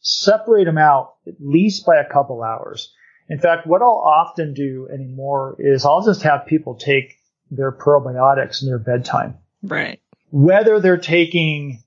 [0.00, 2.92] separate them out at least by a couple hours.
[3.28, 7.19] In fact, what I'll often do anymore is I'll just have people take
[7.50, 9.38] their probiotics near bedtime.
[9.62, 10.00] Right.
[10.30, 11.82] Whether they're taking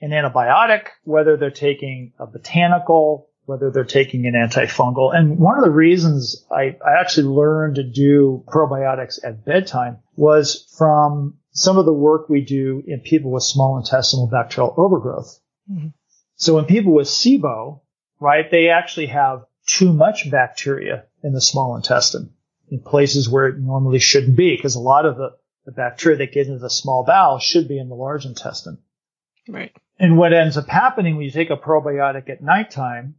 [0.00, 5.16] an antibiotic, whether they're taking a botanical, whether they're taking an antifungal.
[5.16, 10.66] And one of the reasons I, I actually learned to do probiotics at bedtime was
[10.76, 15.40] from some of the work we do in people with small intestinal bacterial overgrowth.
[15.70, 15.88] Mm-hmm.
[16.34, 17.80] So in people with SIBO,
[18.20, 22.30] right, they actually have too much bacteria in the small intestine
[22.70, 26.32] in places where it normally shouldn't be because a lot of the, the bacteria that
[26.32, 28.78] get into the small bowel should be in the large intestine.
[29.48, 29.72] Right.
[29.98, 33.14] And what ends up happening when you take a probiotic at nighttime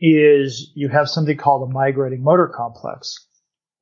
[0.00, 3.26] is you have something called a migrating motor complex.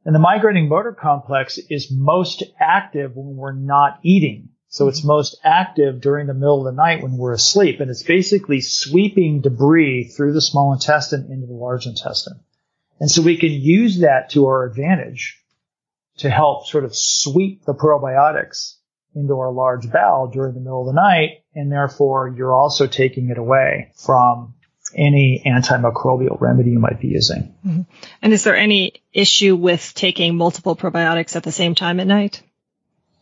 [0.04, 4.50] And the migrating motor complex is most active when we're not eating.
[4.68, 5.08] So it's mm-hmm.
[5.08, 7.80] most active during the middle of the night when we're asleep.
[7.80, 12.40] And it's basically sweeping debris through the small intestine into the large intestine.
[13.00, 15.42] And so we can use that to our advantage
[16.18, 18.76] to help sort of sweep the probiotics
[19.14, 21.42] into our large bowel during the middle of the night.
[21.54, 24.54] And therefore you're also taking it away from
[24.94, 27.54] any antimicrobial remedy you might be using.
[27.66, 27.82] Mm-hmm.
[28.22, 32.42] And is there any issue with taking multiple probiotics at the same time at night?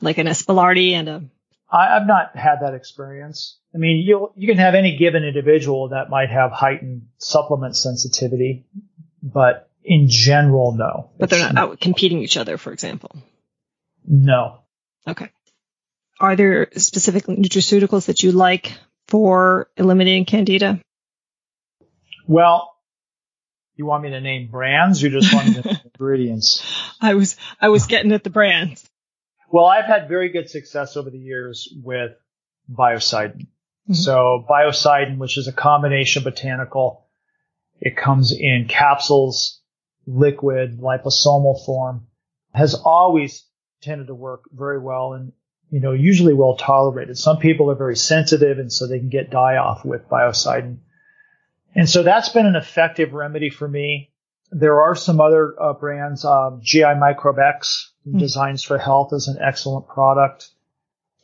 [0.00, 0.42] Like an S.
[0.42, 1.22] boulardii and a
[1.70, 3.56] I, have not had that experience.
[3.74, 8.66] I mean, you you can have any given individual that might have heightened supplement sensitivity,
[9.22, 11.10] but in general, no.
[11.18, 13.16] But they're not out competing each other, for example.
[14.06, 14.60] No.
[15.06, 15.30] Okay.
[16.20, 18.72] Are there specific nutraceuticals that you like
[19.08, 20.80] for eliminating candida?
[22.26, 22.72] Well,
[23.74, 25.02] you want me to name brands?
[25.02, 26.64] You just want me to name ingredients?
[27.00, 28.88] I was I was getting at the brands.
[29.50, 32.12] Well, I've had very good success over the years with
[32.70, 33.46] biocidin.
[33.88, 33.94] Mm-hmm.
[33.94, 37.01] So biocidin, which is a combination botanical,
[37.84, 39.60] it comes in capsules,
[40.06, 42.06] liquid, liposomal form,
[42.54, 43.44] has always
[43.82, 45.32] tended to work very well and,
[45.68, 47.18] you know, usually well tolerated.
[47.18, 50.78] Some people are very sensitive and so they can get die off with biocidin.
[51.74, 54.12] And so that's been an effective remedy for me.
[54.52, 58.16] There are some other uh, brands, um, GI Microbe X, mm.
[58.16, 60.50] Designs for Health is an excellent product.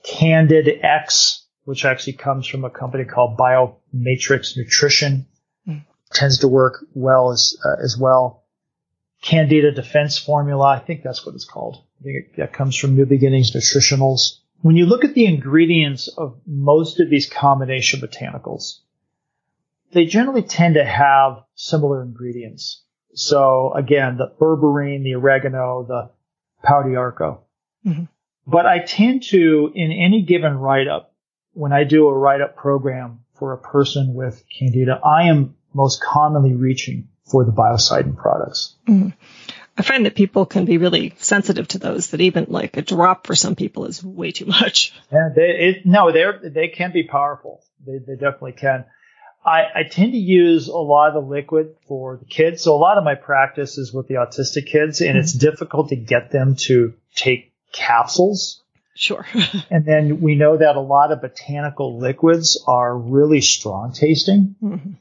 [0.02, 5.26] Candid X, which actually comes from a company called Biomatrix Nutrition.
[6.12, 8.44] Tends to work well as uh, as well.
[9.22, 11.82] Candida Defense Formula, I think that's what it's called.
[12.00, 14.38] I think it, that comes from New Beginnings Nutritionals.
[14.60, 18.78] When you look at the ingredients of most of these combination botanicals,
[19.92, 22.82] they generally tend to have similar ingredients.
[23.14, 26.10] So again, the berberine, the oregano, the
[26.62, 27.42] pau d'arco.
[27.86, 28.04] Mm-hmm.
[28.46, 31.14] But I tend to, in any given write-up,
[31.52, 36.54] when I do a write-up program for a person with candida, I am most commonly
[36.54, 38.74] reaching for the biocidin products.
[38.86, 39.10] Mm-hmm.
[39.76, 42.08] I find that people can be really sensitive to those.
[42.08, 44.92] That even like a drop for some people is way too much.
[45.12, 47.62] Yeah, they it, no, they they can be powerful.
[47.86, 48.84] They they definitely can.
[49.44, 52.62] I, I tend to use a lot of the liquid for the kids.
[52.62, 55.18] So a lot of my practice is with the autistic kids and mm-hmm.
[55.18, 58.60] it's difficult to get them to take capsules.
[58.94, 59.24] Sure.
[59.70, 64.92] and then we know that a lot of botanical liquids are really strong tasting, mm-hmm.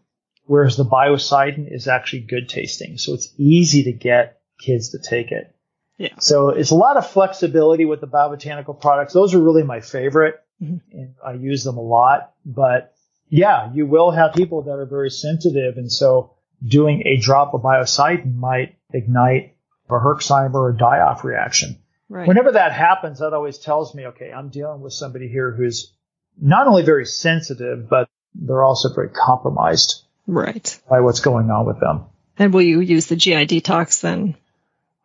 [0.48, 2.98] Whereas the biocidin is actually good tasting.
[2.98, 5.54] So it's easy to get kids to take it.
[5.98, 6.16] Yeah.
[6.20, 9.14] So it's a lot of flexibility with the biobotanical products.
[9.14, 10.36] Those are really my favorite.
[10.62, 10.78] Mm-hmm.
[10.98, 12.96] And I use them a lot, but
[13.30, 15.78] yeah, you will have people that are very sensitive.
[15.78, 16.34] And so
[16.66, 19.56] doing a drop of biocidin might ignite
[19.90, 21.78] a Herxheimer or a die-off reaction.
[22.10, 22.28] Right.
[22.28, 25.94] Whenever that happens, that always tells me, okay, I'm dealing with somebody here who's
[26.42, 30.07] not only very sensitive, but they're also very compromised.
[30.28, 30.80] Right.
[30.90, 32.06] By what's going on with them.
[32.38, 34.36] And will you use the GI detox then?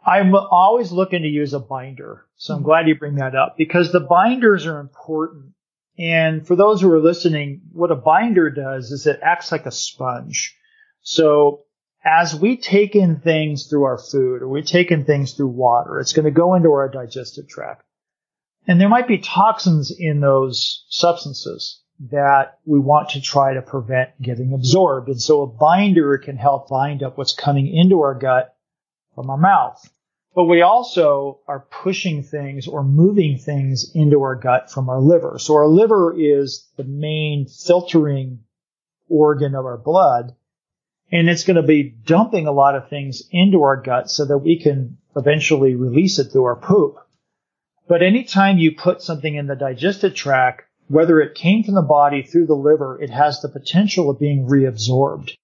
[0.04, 2.26] I'm always looking to use a binder.
[2.36, 2.66] So I'm mm-hmm.
[2.66, 5.52] glad you bring that up because the binders are important
[5.98, 9.70] and for those who are listening, what a binder does is it acts like a
[9.70, 10.56] sponge.
[11.02, 11.64] So
[12.04, 16.00] as we take in things through our food or we take in things through water,
[16.00, 17.84] it's going to go into our digestive tract.
[18.66, 24.20] And there might be toxins in those substances that we want to try to prevent
[24.20, 25.08] getting absorbed.
[25.08, 28.56] And so a binder can help bind up what's coming into our gut
[29.14, 29.88] from our mouth.
[30.34, 35.36] But we also are pushing things or moving things into our gut from our liver.
[35.38, 38.40] So our liver is the main filtering
[39.08, 40.34] organ of our blood.
[41.12, 44.38] And it's going to be dumping a lot of things into our gut so that
[44.38, 46.96] we can eventually release it through our poop.
[47.86, 50.62] But anytime you put something in the digestive tract,
[50.92, 54.46] whether it came from the body through the liver, it has the potential of being
[54.46, 55.34] reabsorbed.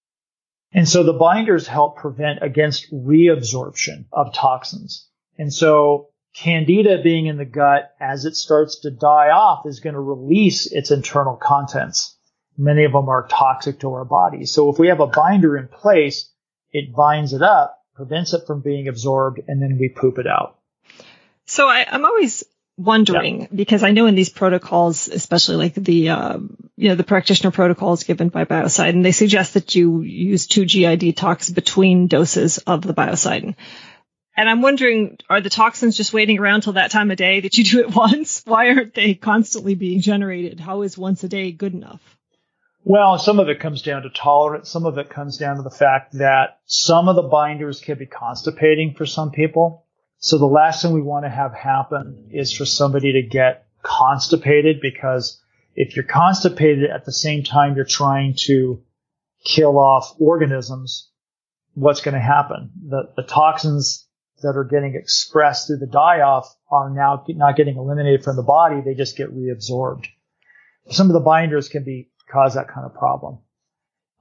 [0.71, 5.09] And so the binders help prevent against reabsorption of toxins.
[5.39, 9.95] And so candida being in the gut as it starts to die off is going
[9.95, 12.15] to release its internal contents.
[12.55, 14.45] Many of them are toxic to our body.
[14.45, 16.29] So if we have a binder in place,
[16.71, 20.59] it binds it up, prevents it from being absorbed, and then we poop it out.
[21.47, 22.43] So I, am always
[22.79, 23.47] wondering yeah.
[23.53, 26.37] because I know in these protocols, especially like the uh,
[26.77, 30.97] you know the practitioner protocols given by Biocidin, they suggest that you use two GI
[30.97, 33.55] detox between doses of the Biocidin.
[34.37, 37.57] And I'm wondering, are the toxins just waiting around till that time of day that
[37.57, 38.41] you do it once?
[38.45, 40.61] Why aren't they constantly being generated?
[40.61, 42.01] How is once a day good enough?
[42.85, 44.69] Well, some of it comes down to tolerance.
[44.69, 48.05] Some of it comes down to the fact that some of the binders can be
[48.05, 49.85] constipating for some people.
[50.19, 54.81] So the last thing we want to have happen is for somebody to get constipated
[54.81, 55.41] because
[55.75, 58.83] if you're constipated at the same time you're trying to
[59.45, 61.09] kill off organisms,
[61.73, 62.71] what's going to happen?
[62.89, 64.07] The, the toxins
[64.41, 68.43] that are getting expressed through the die off are now not getting eliminated from the
[68.43, 68.81] body.
[68.81, 70.05] They just get reabsorbed.
[70.89, 73.39] Some of the binders can be cause that kind of problem.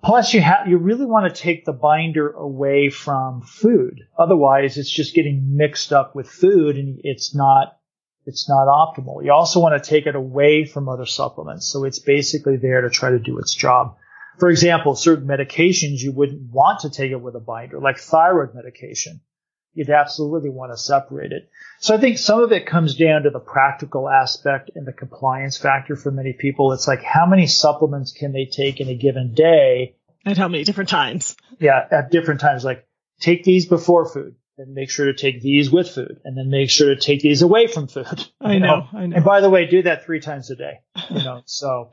[0.03, 4.07] Plus you have, you really want to take the binder away from food.
[4.17, 7.79] Otherwise it's just getting mixed up with food and it's not,
[8.25, 9.25] it's not optimal.
[9.25, 11.67] You also want to take it away from other supplements.
[11.67, 13.97] So it's basically there to try to do its job.
[14.39, 18.55] For example, certain medications you wouldn't want to take it with a binder, like thyroid
[18.55, 19.21] medication.
[19.75, 21.49] You'd absolutely want to separate it.
[21.81, 25.57] So I think some of it comes down to the practical aspect and the compliance
[25.57, 26.73] factor for many people.
[26.73, 29.95] It's like how many supplements can they take in a given day?
[30.27, 31.37] At how many different times?
[31.61, 32.65] Yeah, at different times.
[32.65, 32.87] Like
[33.21, 36.71] take these before food and make sure to take these with food and then make
[36.71, 38.27] sure to take these away from food.
[38.41, 39.17] I know, know, I know.
[39.17, 40.81] And by the way, do that three times a day.
[41.11, 41.91] You know, so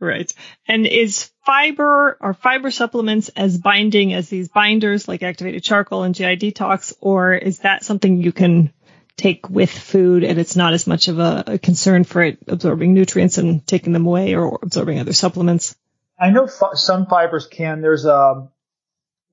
[0.00, 0.32] Right.
[0.66, 6.14] And is fiber or fiber supplements as binding as these binders like activated charcoal and
[6.14, 8.72] GI detox, or is that something you can
[9.16, 12.94] take with food and it's not as much of a, a concern for it absorbing
[12.94, 15.74] nutrients and taking them away or absorbing other supplements?
[16.18, 17.80] I know f- some fibers can.
[17.80, 18.48] There's a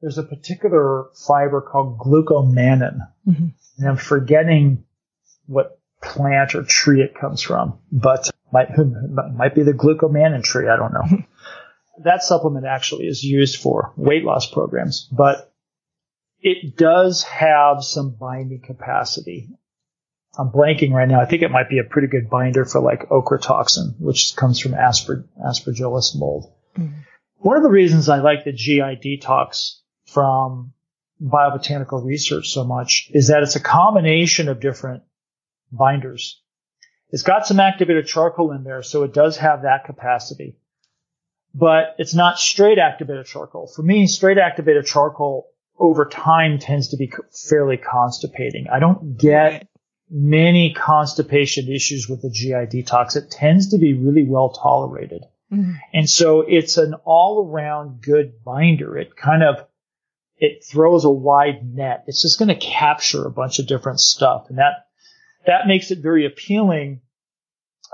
[0.01, 3.47] there's a particular fiber called glucomannan, mm-hmm.
[3.77, 4.83] and I'm forgetting
[5.47, 8.69] what plant or tree it comes from, but might
[9.35, 10.69] might be the glucomannan tree.
[10.69, 11.23] I don't know.
[12.03, 15.51] that supplement actually is used for weight loss programs, but
[16.39, 19.49] it does have some binding capacity.
[20.37, 21.21] I'm blanking right now.
[21.21, 24.73] I think it might be a pretty good binder for like ochratoxin, which comes from
[24.73, 26.51] asper- aspergillus mold.
[26.77, 26.99] Mm-hmm.
[27.37, 30.73] One of the reasons I like the GI detox from
[31.21, 35.03] biobotanical research so much is that it's a combination of different
[35.71, 36.41] binders.
[37.09, 40.57] It's got some activated charcoal in there, so it does have that capacity.
[41.53, 43.67] But it's not straight activated charcoal.
[43.67, 45.47] For me, straight activated charcoal
[45.77, 47.11] over time tends to be
[47.49, 48.67] fairly constipating.
[48.71, 49.67] I don't get
[50.09, 53.15] many constipation issues with the GI detox.
[53.15, 55.23] It tends to be really well tolerated.
[55.51, 55.73] Mm-hmm.
[55.93, 58.97] And so it's an all around good binder.
[58.97, 59.65] It kind of,
[60.37, 62.03] it throws a wide net.
[62.07, 64.47] It's just going to capture a bunch of different stuff.
[64.49, 64.84] And that
[65.47, 67.01] that makes it very appealing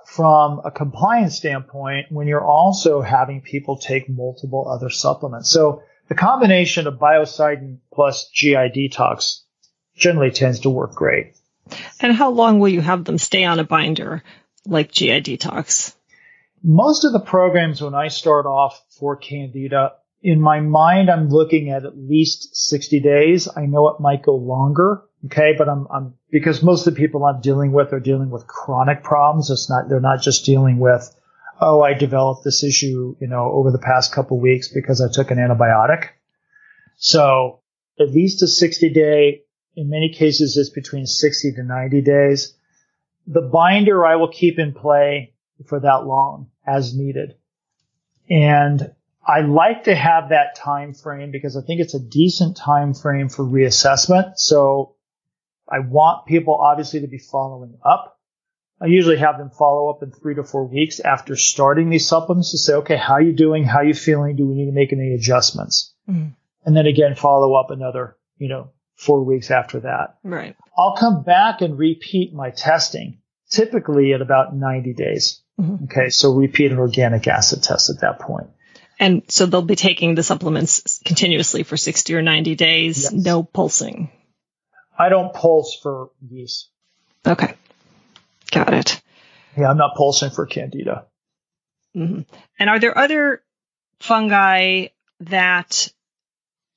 [0.06, 5.49] from a compliance standpoint when you're also having people take multiple other supplements.
[5.49, 9.41] So the combination of biocidin plus GI detox
[9.95, 11.36] generally tends to work great.
[11.99, 14.24] And how long will you have them stay on a binder
[14.66, 15.95] like GI detox?
[16.64, 21.72] Most of the programs when I start off for Candida, in my mind, I'm looking
[21.72, 23.47] at at least 60 days.
[23.56, 25.04] I know it might go longer.
[25.26, 25.53] Okay.
[25.57, 29.03] But I'm, I'm, because most of the people I'm dealing with are dealing with chronic
[29.03, 29.49] problems.
[29.49, 31.13] It's not, they're not just dealing with,
[31.59, 35.32] oh, I developed this issue, you know, over the past couple weeks because I took
[35.32, 36.09] an antibiotic.
[36.97, 37.61] So
[37.99, 39.43] at least a 60 day,
[39.76, 42.53] in many cases, it's between 60 to 90 days.
[43.28, 45.34] The binder I will keep in play
[45.67, 47.36] for that long as needed.
[48.30, 48.93] And
[49.26, 53.30] I like to have that time frame because I think it's a decent time frame
[53.30, 54.38] for reassessment.
[54.38, 54.95] So
[55.72, 58.19] I want people obviously to be following up.
[58.82, 62.51] I usually have them follow up in three to four weeks after starting these supplements
[62.51, 63.63] to say, okay, how are you doing?
[63.63, 64.36] How are you feeling?
[64.36, 65.93] Do we need to make any adjustments?
[66.09, 66.34] Mm.
[66.65, 70.17] And then again, follow up another, you know, four weeks after that.
[70.24, 70.55] Right.
[70.78, 73.19] I'll come back and repeat my testing
[73.49, 75.41] typically at about 90 days.
[75.59, 75.86] Mm-hmm.
[75.86, 76.09] Okay.
[76.09, 78.47] So repeat an organic acid test at that point.
[78.99, 83.11] And so they'll be taking the supplements continuously for 60 or 90 days, yes.
[83.11, 84.11] no pulsing.
[84.97, 86.69] I don't pulse for yeast.
[87.25, 87.55] Okay.
[88.51, 89.01] Got it.
[89.57, 91.05] Yeah, I'm not pulsing for candida.
[91.95, 92.21] Mm-hmm.
[92.59, 93.41] And are there other
[93.99, 94.87] fungi
[95.21, 95.91] that,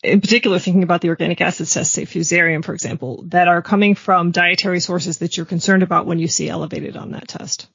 [0.02, 3.94] in particular, thinking about the organic acid test, say fusarium, for example, that are coming
[3.94, 7.68] from dietary sources that you're concerned about when you see elevated on that test?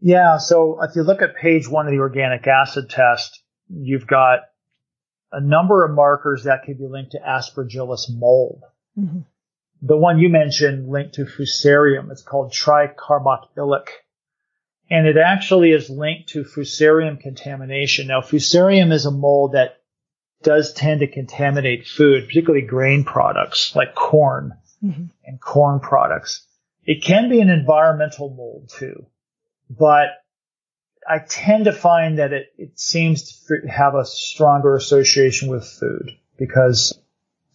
[0.00, 0.38] Yeah.
[0.38, 4.40] So if you look at page one of the organic acid test, you've got
[5.32, 8.62] a number of markers that could be linked to aspergillus mold.
[8.98, 9.20] Mm-hmm.
[9.82, 13.88] The one you mentioned linked to fusarium, it's called tricarballylic.
[14.90, 18.08] And it actually is linked to fusarium contamination.
[18.08, 19.78] Now, fusarium is a mold that
[20.42, 25.04] does tend to contaminate food, particularly grain products like corn mm-hmm.
[25.24, 26.46] and corn products.
[26.84, 29.06] It can be an environmental mold too,
[29.68, 30.08] but
[31.06, 36.12] I tend to find that it, it seems to have a stronger association with food
[36.38, 36.98] because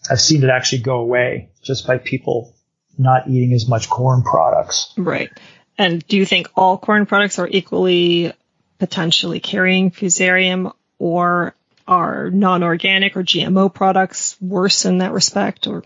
[0.10, 2.56] I've seen it actually go away just by people
[2.98, 4.94] not eating as much corn products.
[4.98, 5.30] Right.
[5.78, 8.34] And do you think all corn products are equally
[8.78, 11.56] potentially carrying fusarium or
[11.88, 15.84] are non-organic or GMO products worse in that respect or?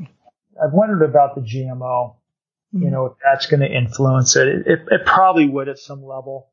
[0.62, 2.84] I've wondered about the GMO, mm-hmm.
[2.84, 4.48] you know, if that's going to influence it.
[4.48, 4.80] it.
[4.90, 6.50] It probably would at some level.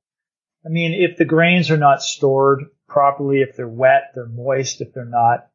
[0.65, 4.95] I mean, if the grains are not stored properly, if they're wet, they're moist, if
[4.95, 5.49] they're not,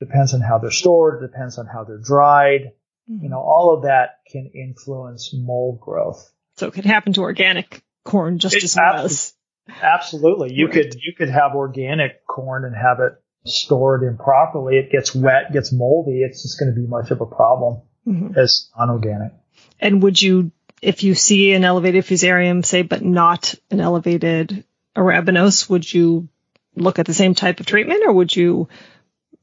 [0.00, 2.72] depends on how they're stored, depends on how they're dried.
[3.10, 3.24] Mm-hmm.
[3.24, 6.30] You know, all of that can influence mold growth.
[6.56, 9.34] So it could happen to organic corn just it, as well as.
[9.82, 10.52] Absolutely.
[10.52, 10.74] You right.
[10.74, 13.12] could, you could have organic corn and have it
[13.46, 14.76] stored improperly.
[14.76, 16.22] It gets wet, gets moldy.
[16.22, 18.38] It's just going to be much of a problem mm-hmm.
[18.38, 19.32] as unorganic.
[19.80, 20.52] And would you
[20.84, 24.64] if you see an elevated fusarium, say, but not an elevated
[24.94, 26.28] arabinose, would you
[26.76, 28.68] look at the same type of treatment or would you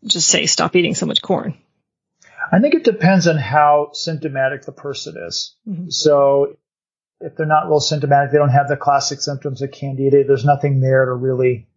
[0.06, 1.58] just say stop eating so much corn?
[2.52, 5.56] I think it depends on how symptomatic the person is.
[5.68, 5.90] Mm-hmm.
[5.90, 6.58] So
[7.20, 10.82] if they're not real symptomatic, they don't have the classic symptoms of candida, there's nothing
[10.82, 11.68] there to really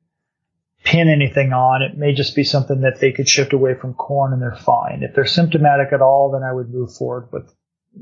[0.83, 1.83] pin anything on.
[1.83, 5.03] It may just be something that they could shift away from corn and they're fine.
[5.03, 7.53] If they're symptomatic at all, then I would move forward with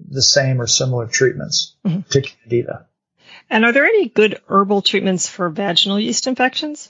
[0.08, 2.00] the same or similar treatments mm-hmm.
[2.10, 2.86] to candida.
[3.50, 6.88] And are there any good herbal treatments for vaginal yeast infections?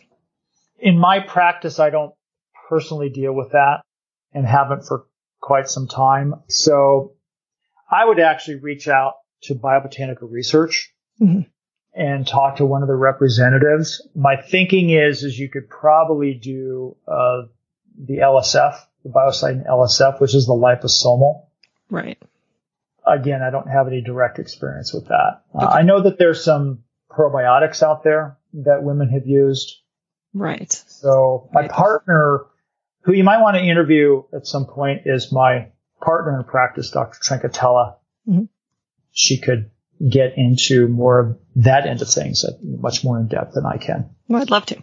[0.79, 2.15] In my practice, I don't
[2.73, 3.83] personally deal with that
[4.33, 5.07] and haven't for
[5.41, 6.35] quite some time.
[6.49, 7.15] So
[7.91, 11.41] I would actually reach out to biobotanical research mm-hmm.
[11.95, 14.07] and talk to one of the representatives.
[14.15, 17.43] My thinking is, is you could probably do, uh,
[17.99, 21.47] the LSF, the biocidin LSF, which is the liposomal.
[21.91, 22.19] Right
[23.07, 25.43] again, I don't have any direct experience with that.
[25.55, 29.81] Uh, I know that there's some probiotics out there that women have used.
[30.35, 30.73] Right.
[30.73, 31.71] So my right.
[31.71, 32.47] partner,
[33.03, 35.69] who you might want to interview at some point, is my
[36.01, 37.19] partner in practice, Dr.
[37.21, 37.97] Trincatella.
[38.29, 38.45] Mm-hmm.
[39.13, 39.71] She could
[40.09, 44.11] get into more of that end of things, much more in depth than I can.
[44.29, 44.83] Well, I'd love to.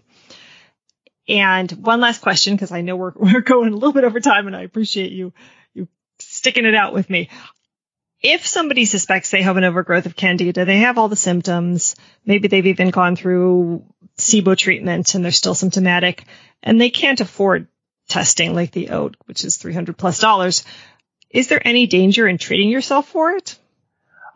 [1.28, 4.48] And one last question, because I know we're we're going a little bit over time,
[4.48, 5.34] and I appreciate you
[5.74, 5.88] you
[6.20, 7.30] sticking it out with me
[8.22, 11.96] if somebody suspects they have an overgrowth of candida, they have all the symptoms,
[12.26, 13.86] maybe they've even gone through
[14.18, 16.26] SIBO treatment and they're still symptomatic
[16.62, 17.68] and they can't afford
[18.10, 20.66] testing like the OAT, which is 300 plus dollars.
[21.30, 23.57] Is there any danger in treating yourself for it?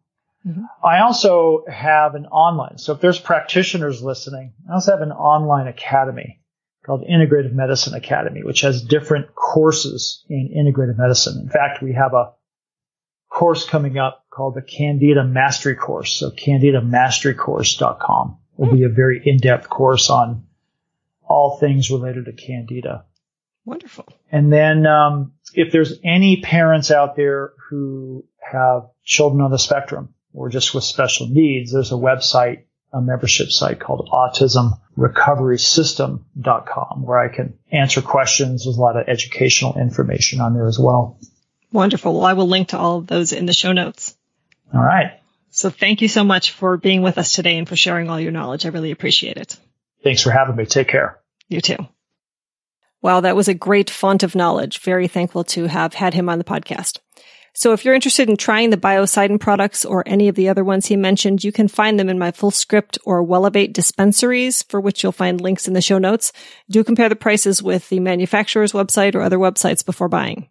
[0.48, 0.64] Mm-hmm.
[0.84, 2.78] I also have an online.
[2.78, 6.40] So if there's practitioners listening, I also have an online academy
[6.84, 11.40] called Integrative Medicine Academy, which has different courses in integrative medicine.
[11.42, 12.34] In fact, we have a
[13.30, 16.14] course coming up called the Candida Mastery Course.
[16.14, 20.48] So candidamasterycourse.com will be a very in-depth course on
[21.22, 23.06] all things related to Candida.
[23.66, 24.08] Wonderful.
[24.32, 30.14] And then, um, if there's any parents out there who have children on the spectrum
[30.34, 37.30] or just with special needs, there's a website, a membership site called autismrecoverysystem.com where I
[37.34, 38.66] can answer questions.
[38.66, 41.20] There's a lot of educational information on there as well.
[41.72, 42.14] Wonderful.
[42.14, 44.16] Well, I will link to all of those in the show notes.
[44.74, 45.20] All right.
[45.52, 48.32] So thank you so much for being with us today and for sharing all your
[48.32, 48.66] knowledge.
[48.66, 49.58] I really appreciate it.
[50.04, 50.66] Thanks for having me.
[50.66, 51.20] Take care.
[51.50, 51.78] You too.
[53.02, 54.80] Wow, that was a great font of knowledge.
[54.80, 57.00] Very thankful to have had him on the podcast.
[57.54, 60.86] So if you're interested in trying the Biocidin products or any of the other ones
[60.86, 65.12] he mentioned, you can find them in my Fullscript or Wellevate dispensaries, for which you'll
[65.12, 66.32] find links in the show notes.
[66.70, 70.48] Do compare the prices with the manufacturer's website or other websites before buying.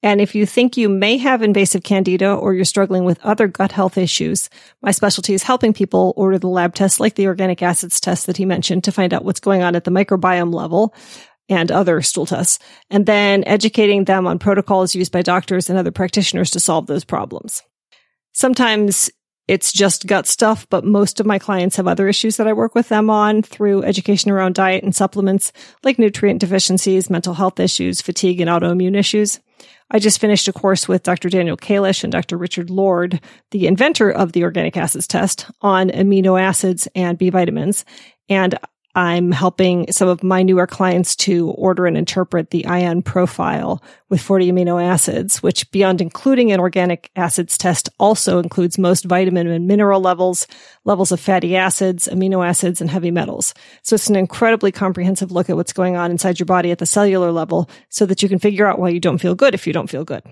[0.00, 3.72] And if you think you may have invasive candida or you're struggling with other gut
[3.72, 4.48] health issues,
[4.80, 8.36] my specialty is helping people order the lab tests like the organic acids test that
[8.36, 10.94] he mentioned to find out what's going on at the microbiome level
[11.48, 12.58] and other stool tests,
[12.90, 17.04] and then educating them on protocols used by doctors and other practitioners to solve those
[17.04, 17.62] problems.
[18.32, 19.10] Sometimes
[19.48, 22.74] it's just gut stuff, but most of my clients have other issues that I work
[22.74, 28.02] with them on through education around diet and supplements, like nutrient deficiencies, mental health issues,
[28.02, 29.40] fatigue, and autoimmune issues.
[29.90, 31.30] I just finished a course with Dr.
[31.30, 32.36] Daniel Kalish and Dr.
[32.36, 37.86] Richard Lord, the inventor of the organic acids test on amino acids and B vitamins.
[38.28, 38.58] And
[38.98, 44.20] I'm helping some of my newer clients to order and interpret the ion profile with
[44.20, 49.68] 40 amino acids, which beyond including an organic acids test also includes most vitamin and
[49.68, 50.48] mineral levels,
[50.84, 53.54] levels of fatty acids, amino acids, and heavy metals.
[53.82, 56.84] So it's an incredibly comprehensive look at what's going on inside your body at the
[56.84, 59.72] cellular level so that you can figure out why you don't feel good if you
[59.72, 60.24] don't feel good.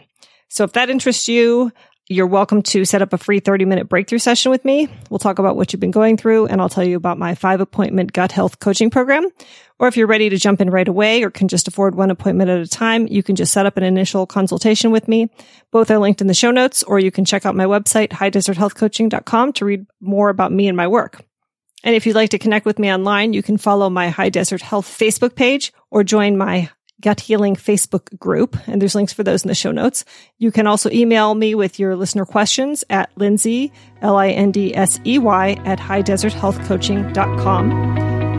[0.48, 1.70] So if that interests you,
[2.08, 4.88] you're welcome to set up a free 30 minute breakthrough session with me.
[5.10, 7.60] We'll talk about what you've been going through and I'll tell you about my five
[7.60, 9.28] appointment gut health coaching program.
[9.78, 12.48] Or if you're ready to jump in right away or can just afford one appointment
[12.48, 15.28] at a time, you can just set up an initial consultation with me.
[15.72, 19.52] Both are linked in the show notes or you can check out my website, highdeserthealthcoaching.com
[19.54, 21.24] to read more about me and my work.
[21.82, 24.62] And if you'd like to connect with me online, you can follow my High Desert
[24.62, 26.70] Health Facebook page or join my
[27.00, 30.04] Gut Healing Facebook group, and there's links for those in the show notes.
[30.38, 33.72] You can also email me with your listener questions at Lindsey,
[34.02, 37.72] L-I-N-D-S-E-Y, at highdeserthealthcoaching.com.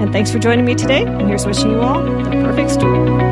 [0.02, 3.27] And thanks for joining me today, and here's wishing you all the perfect story.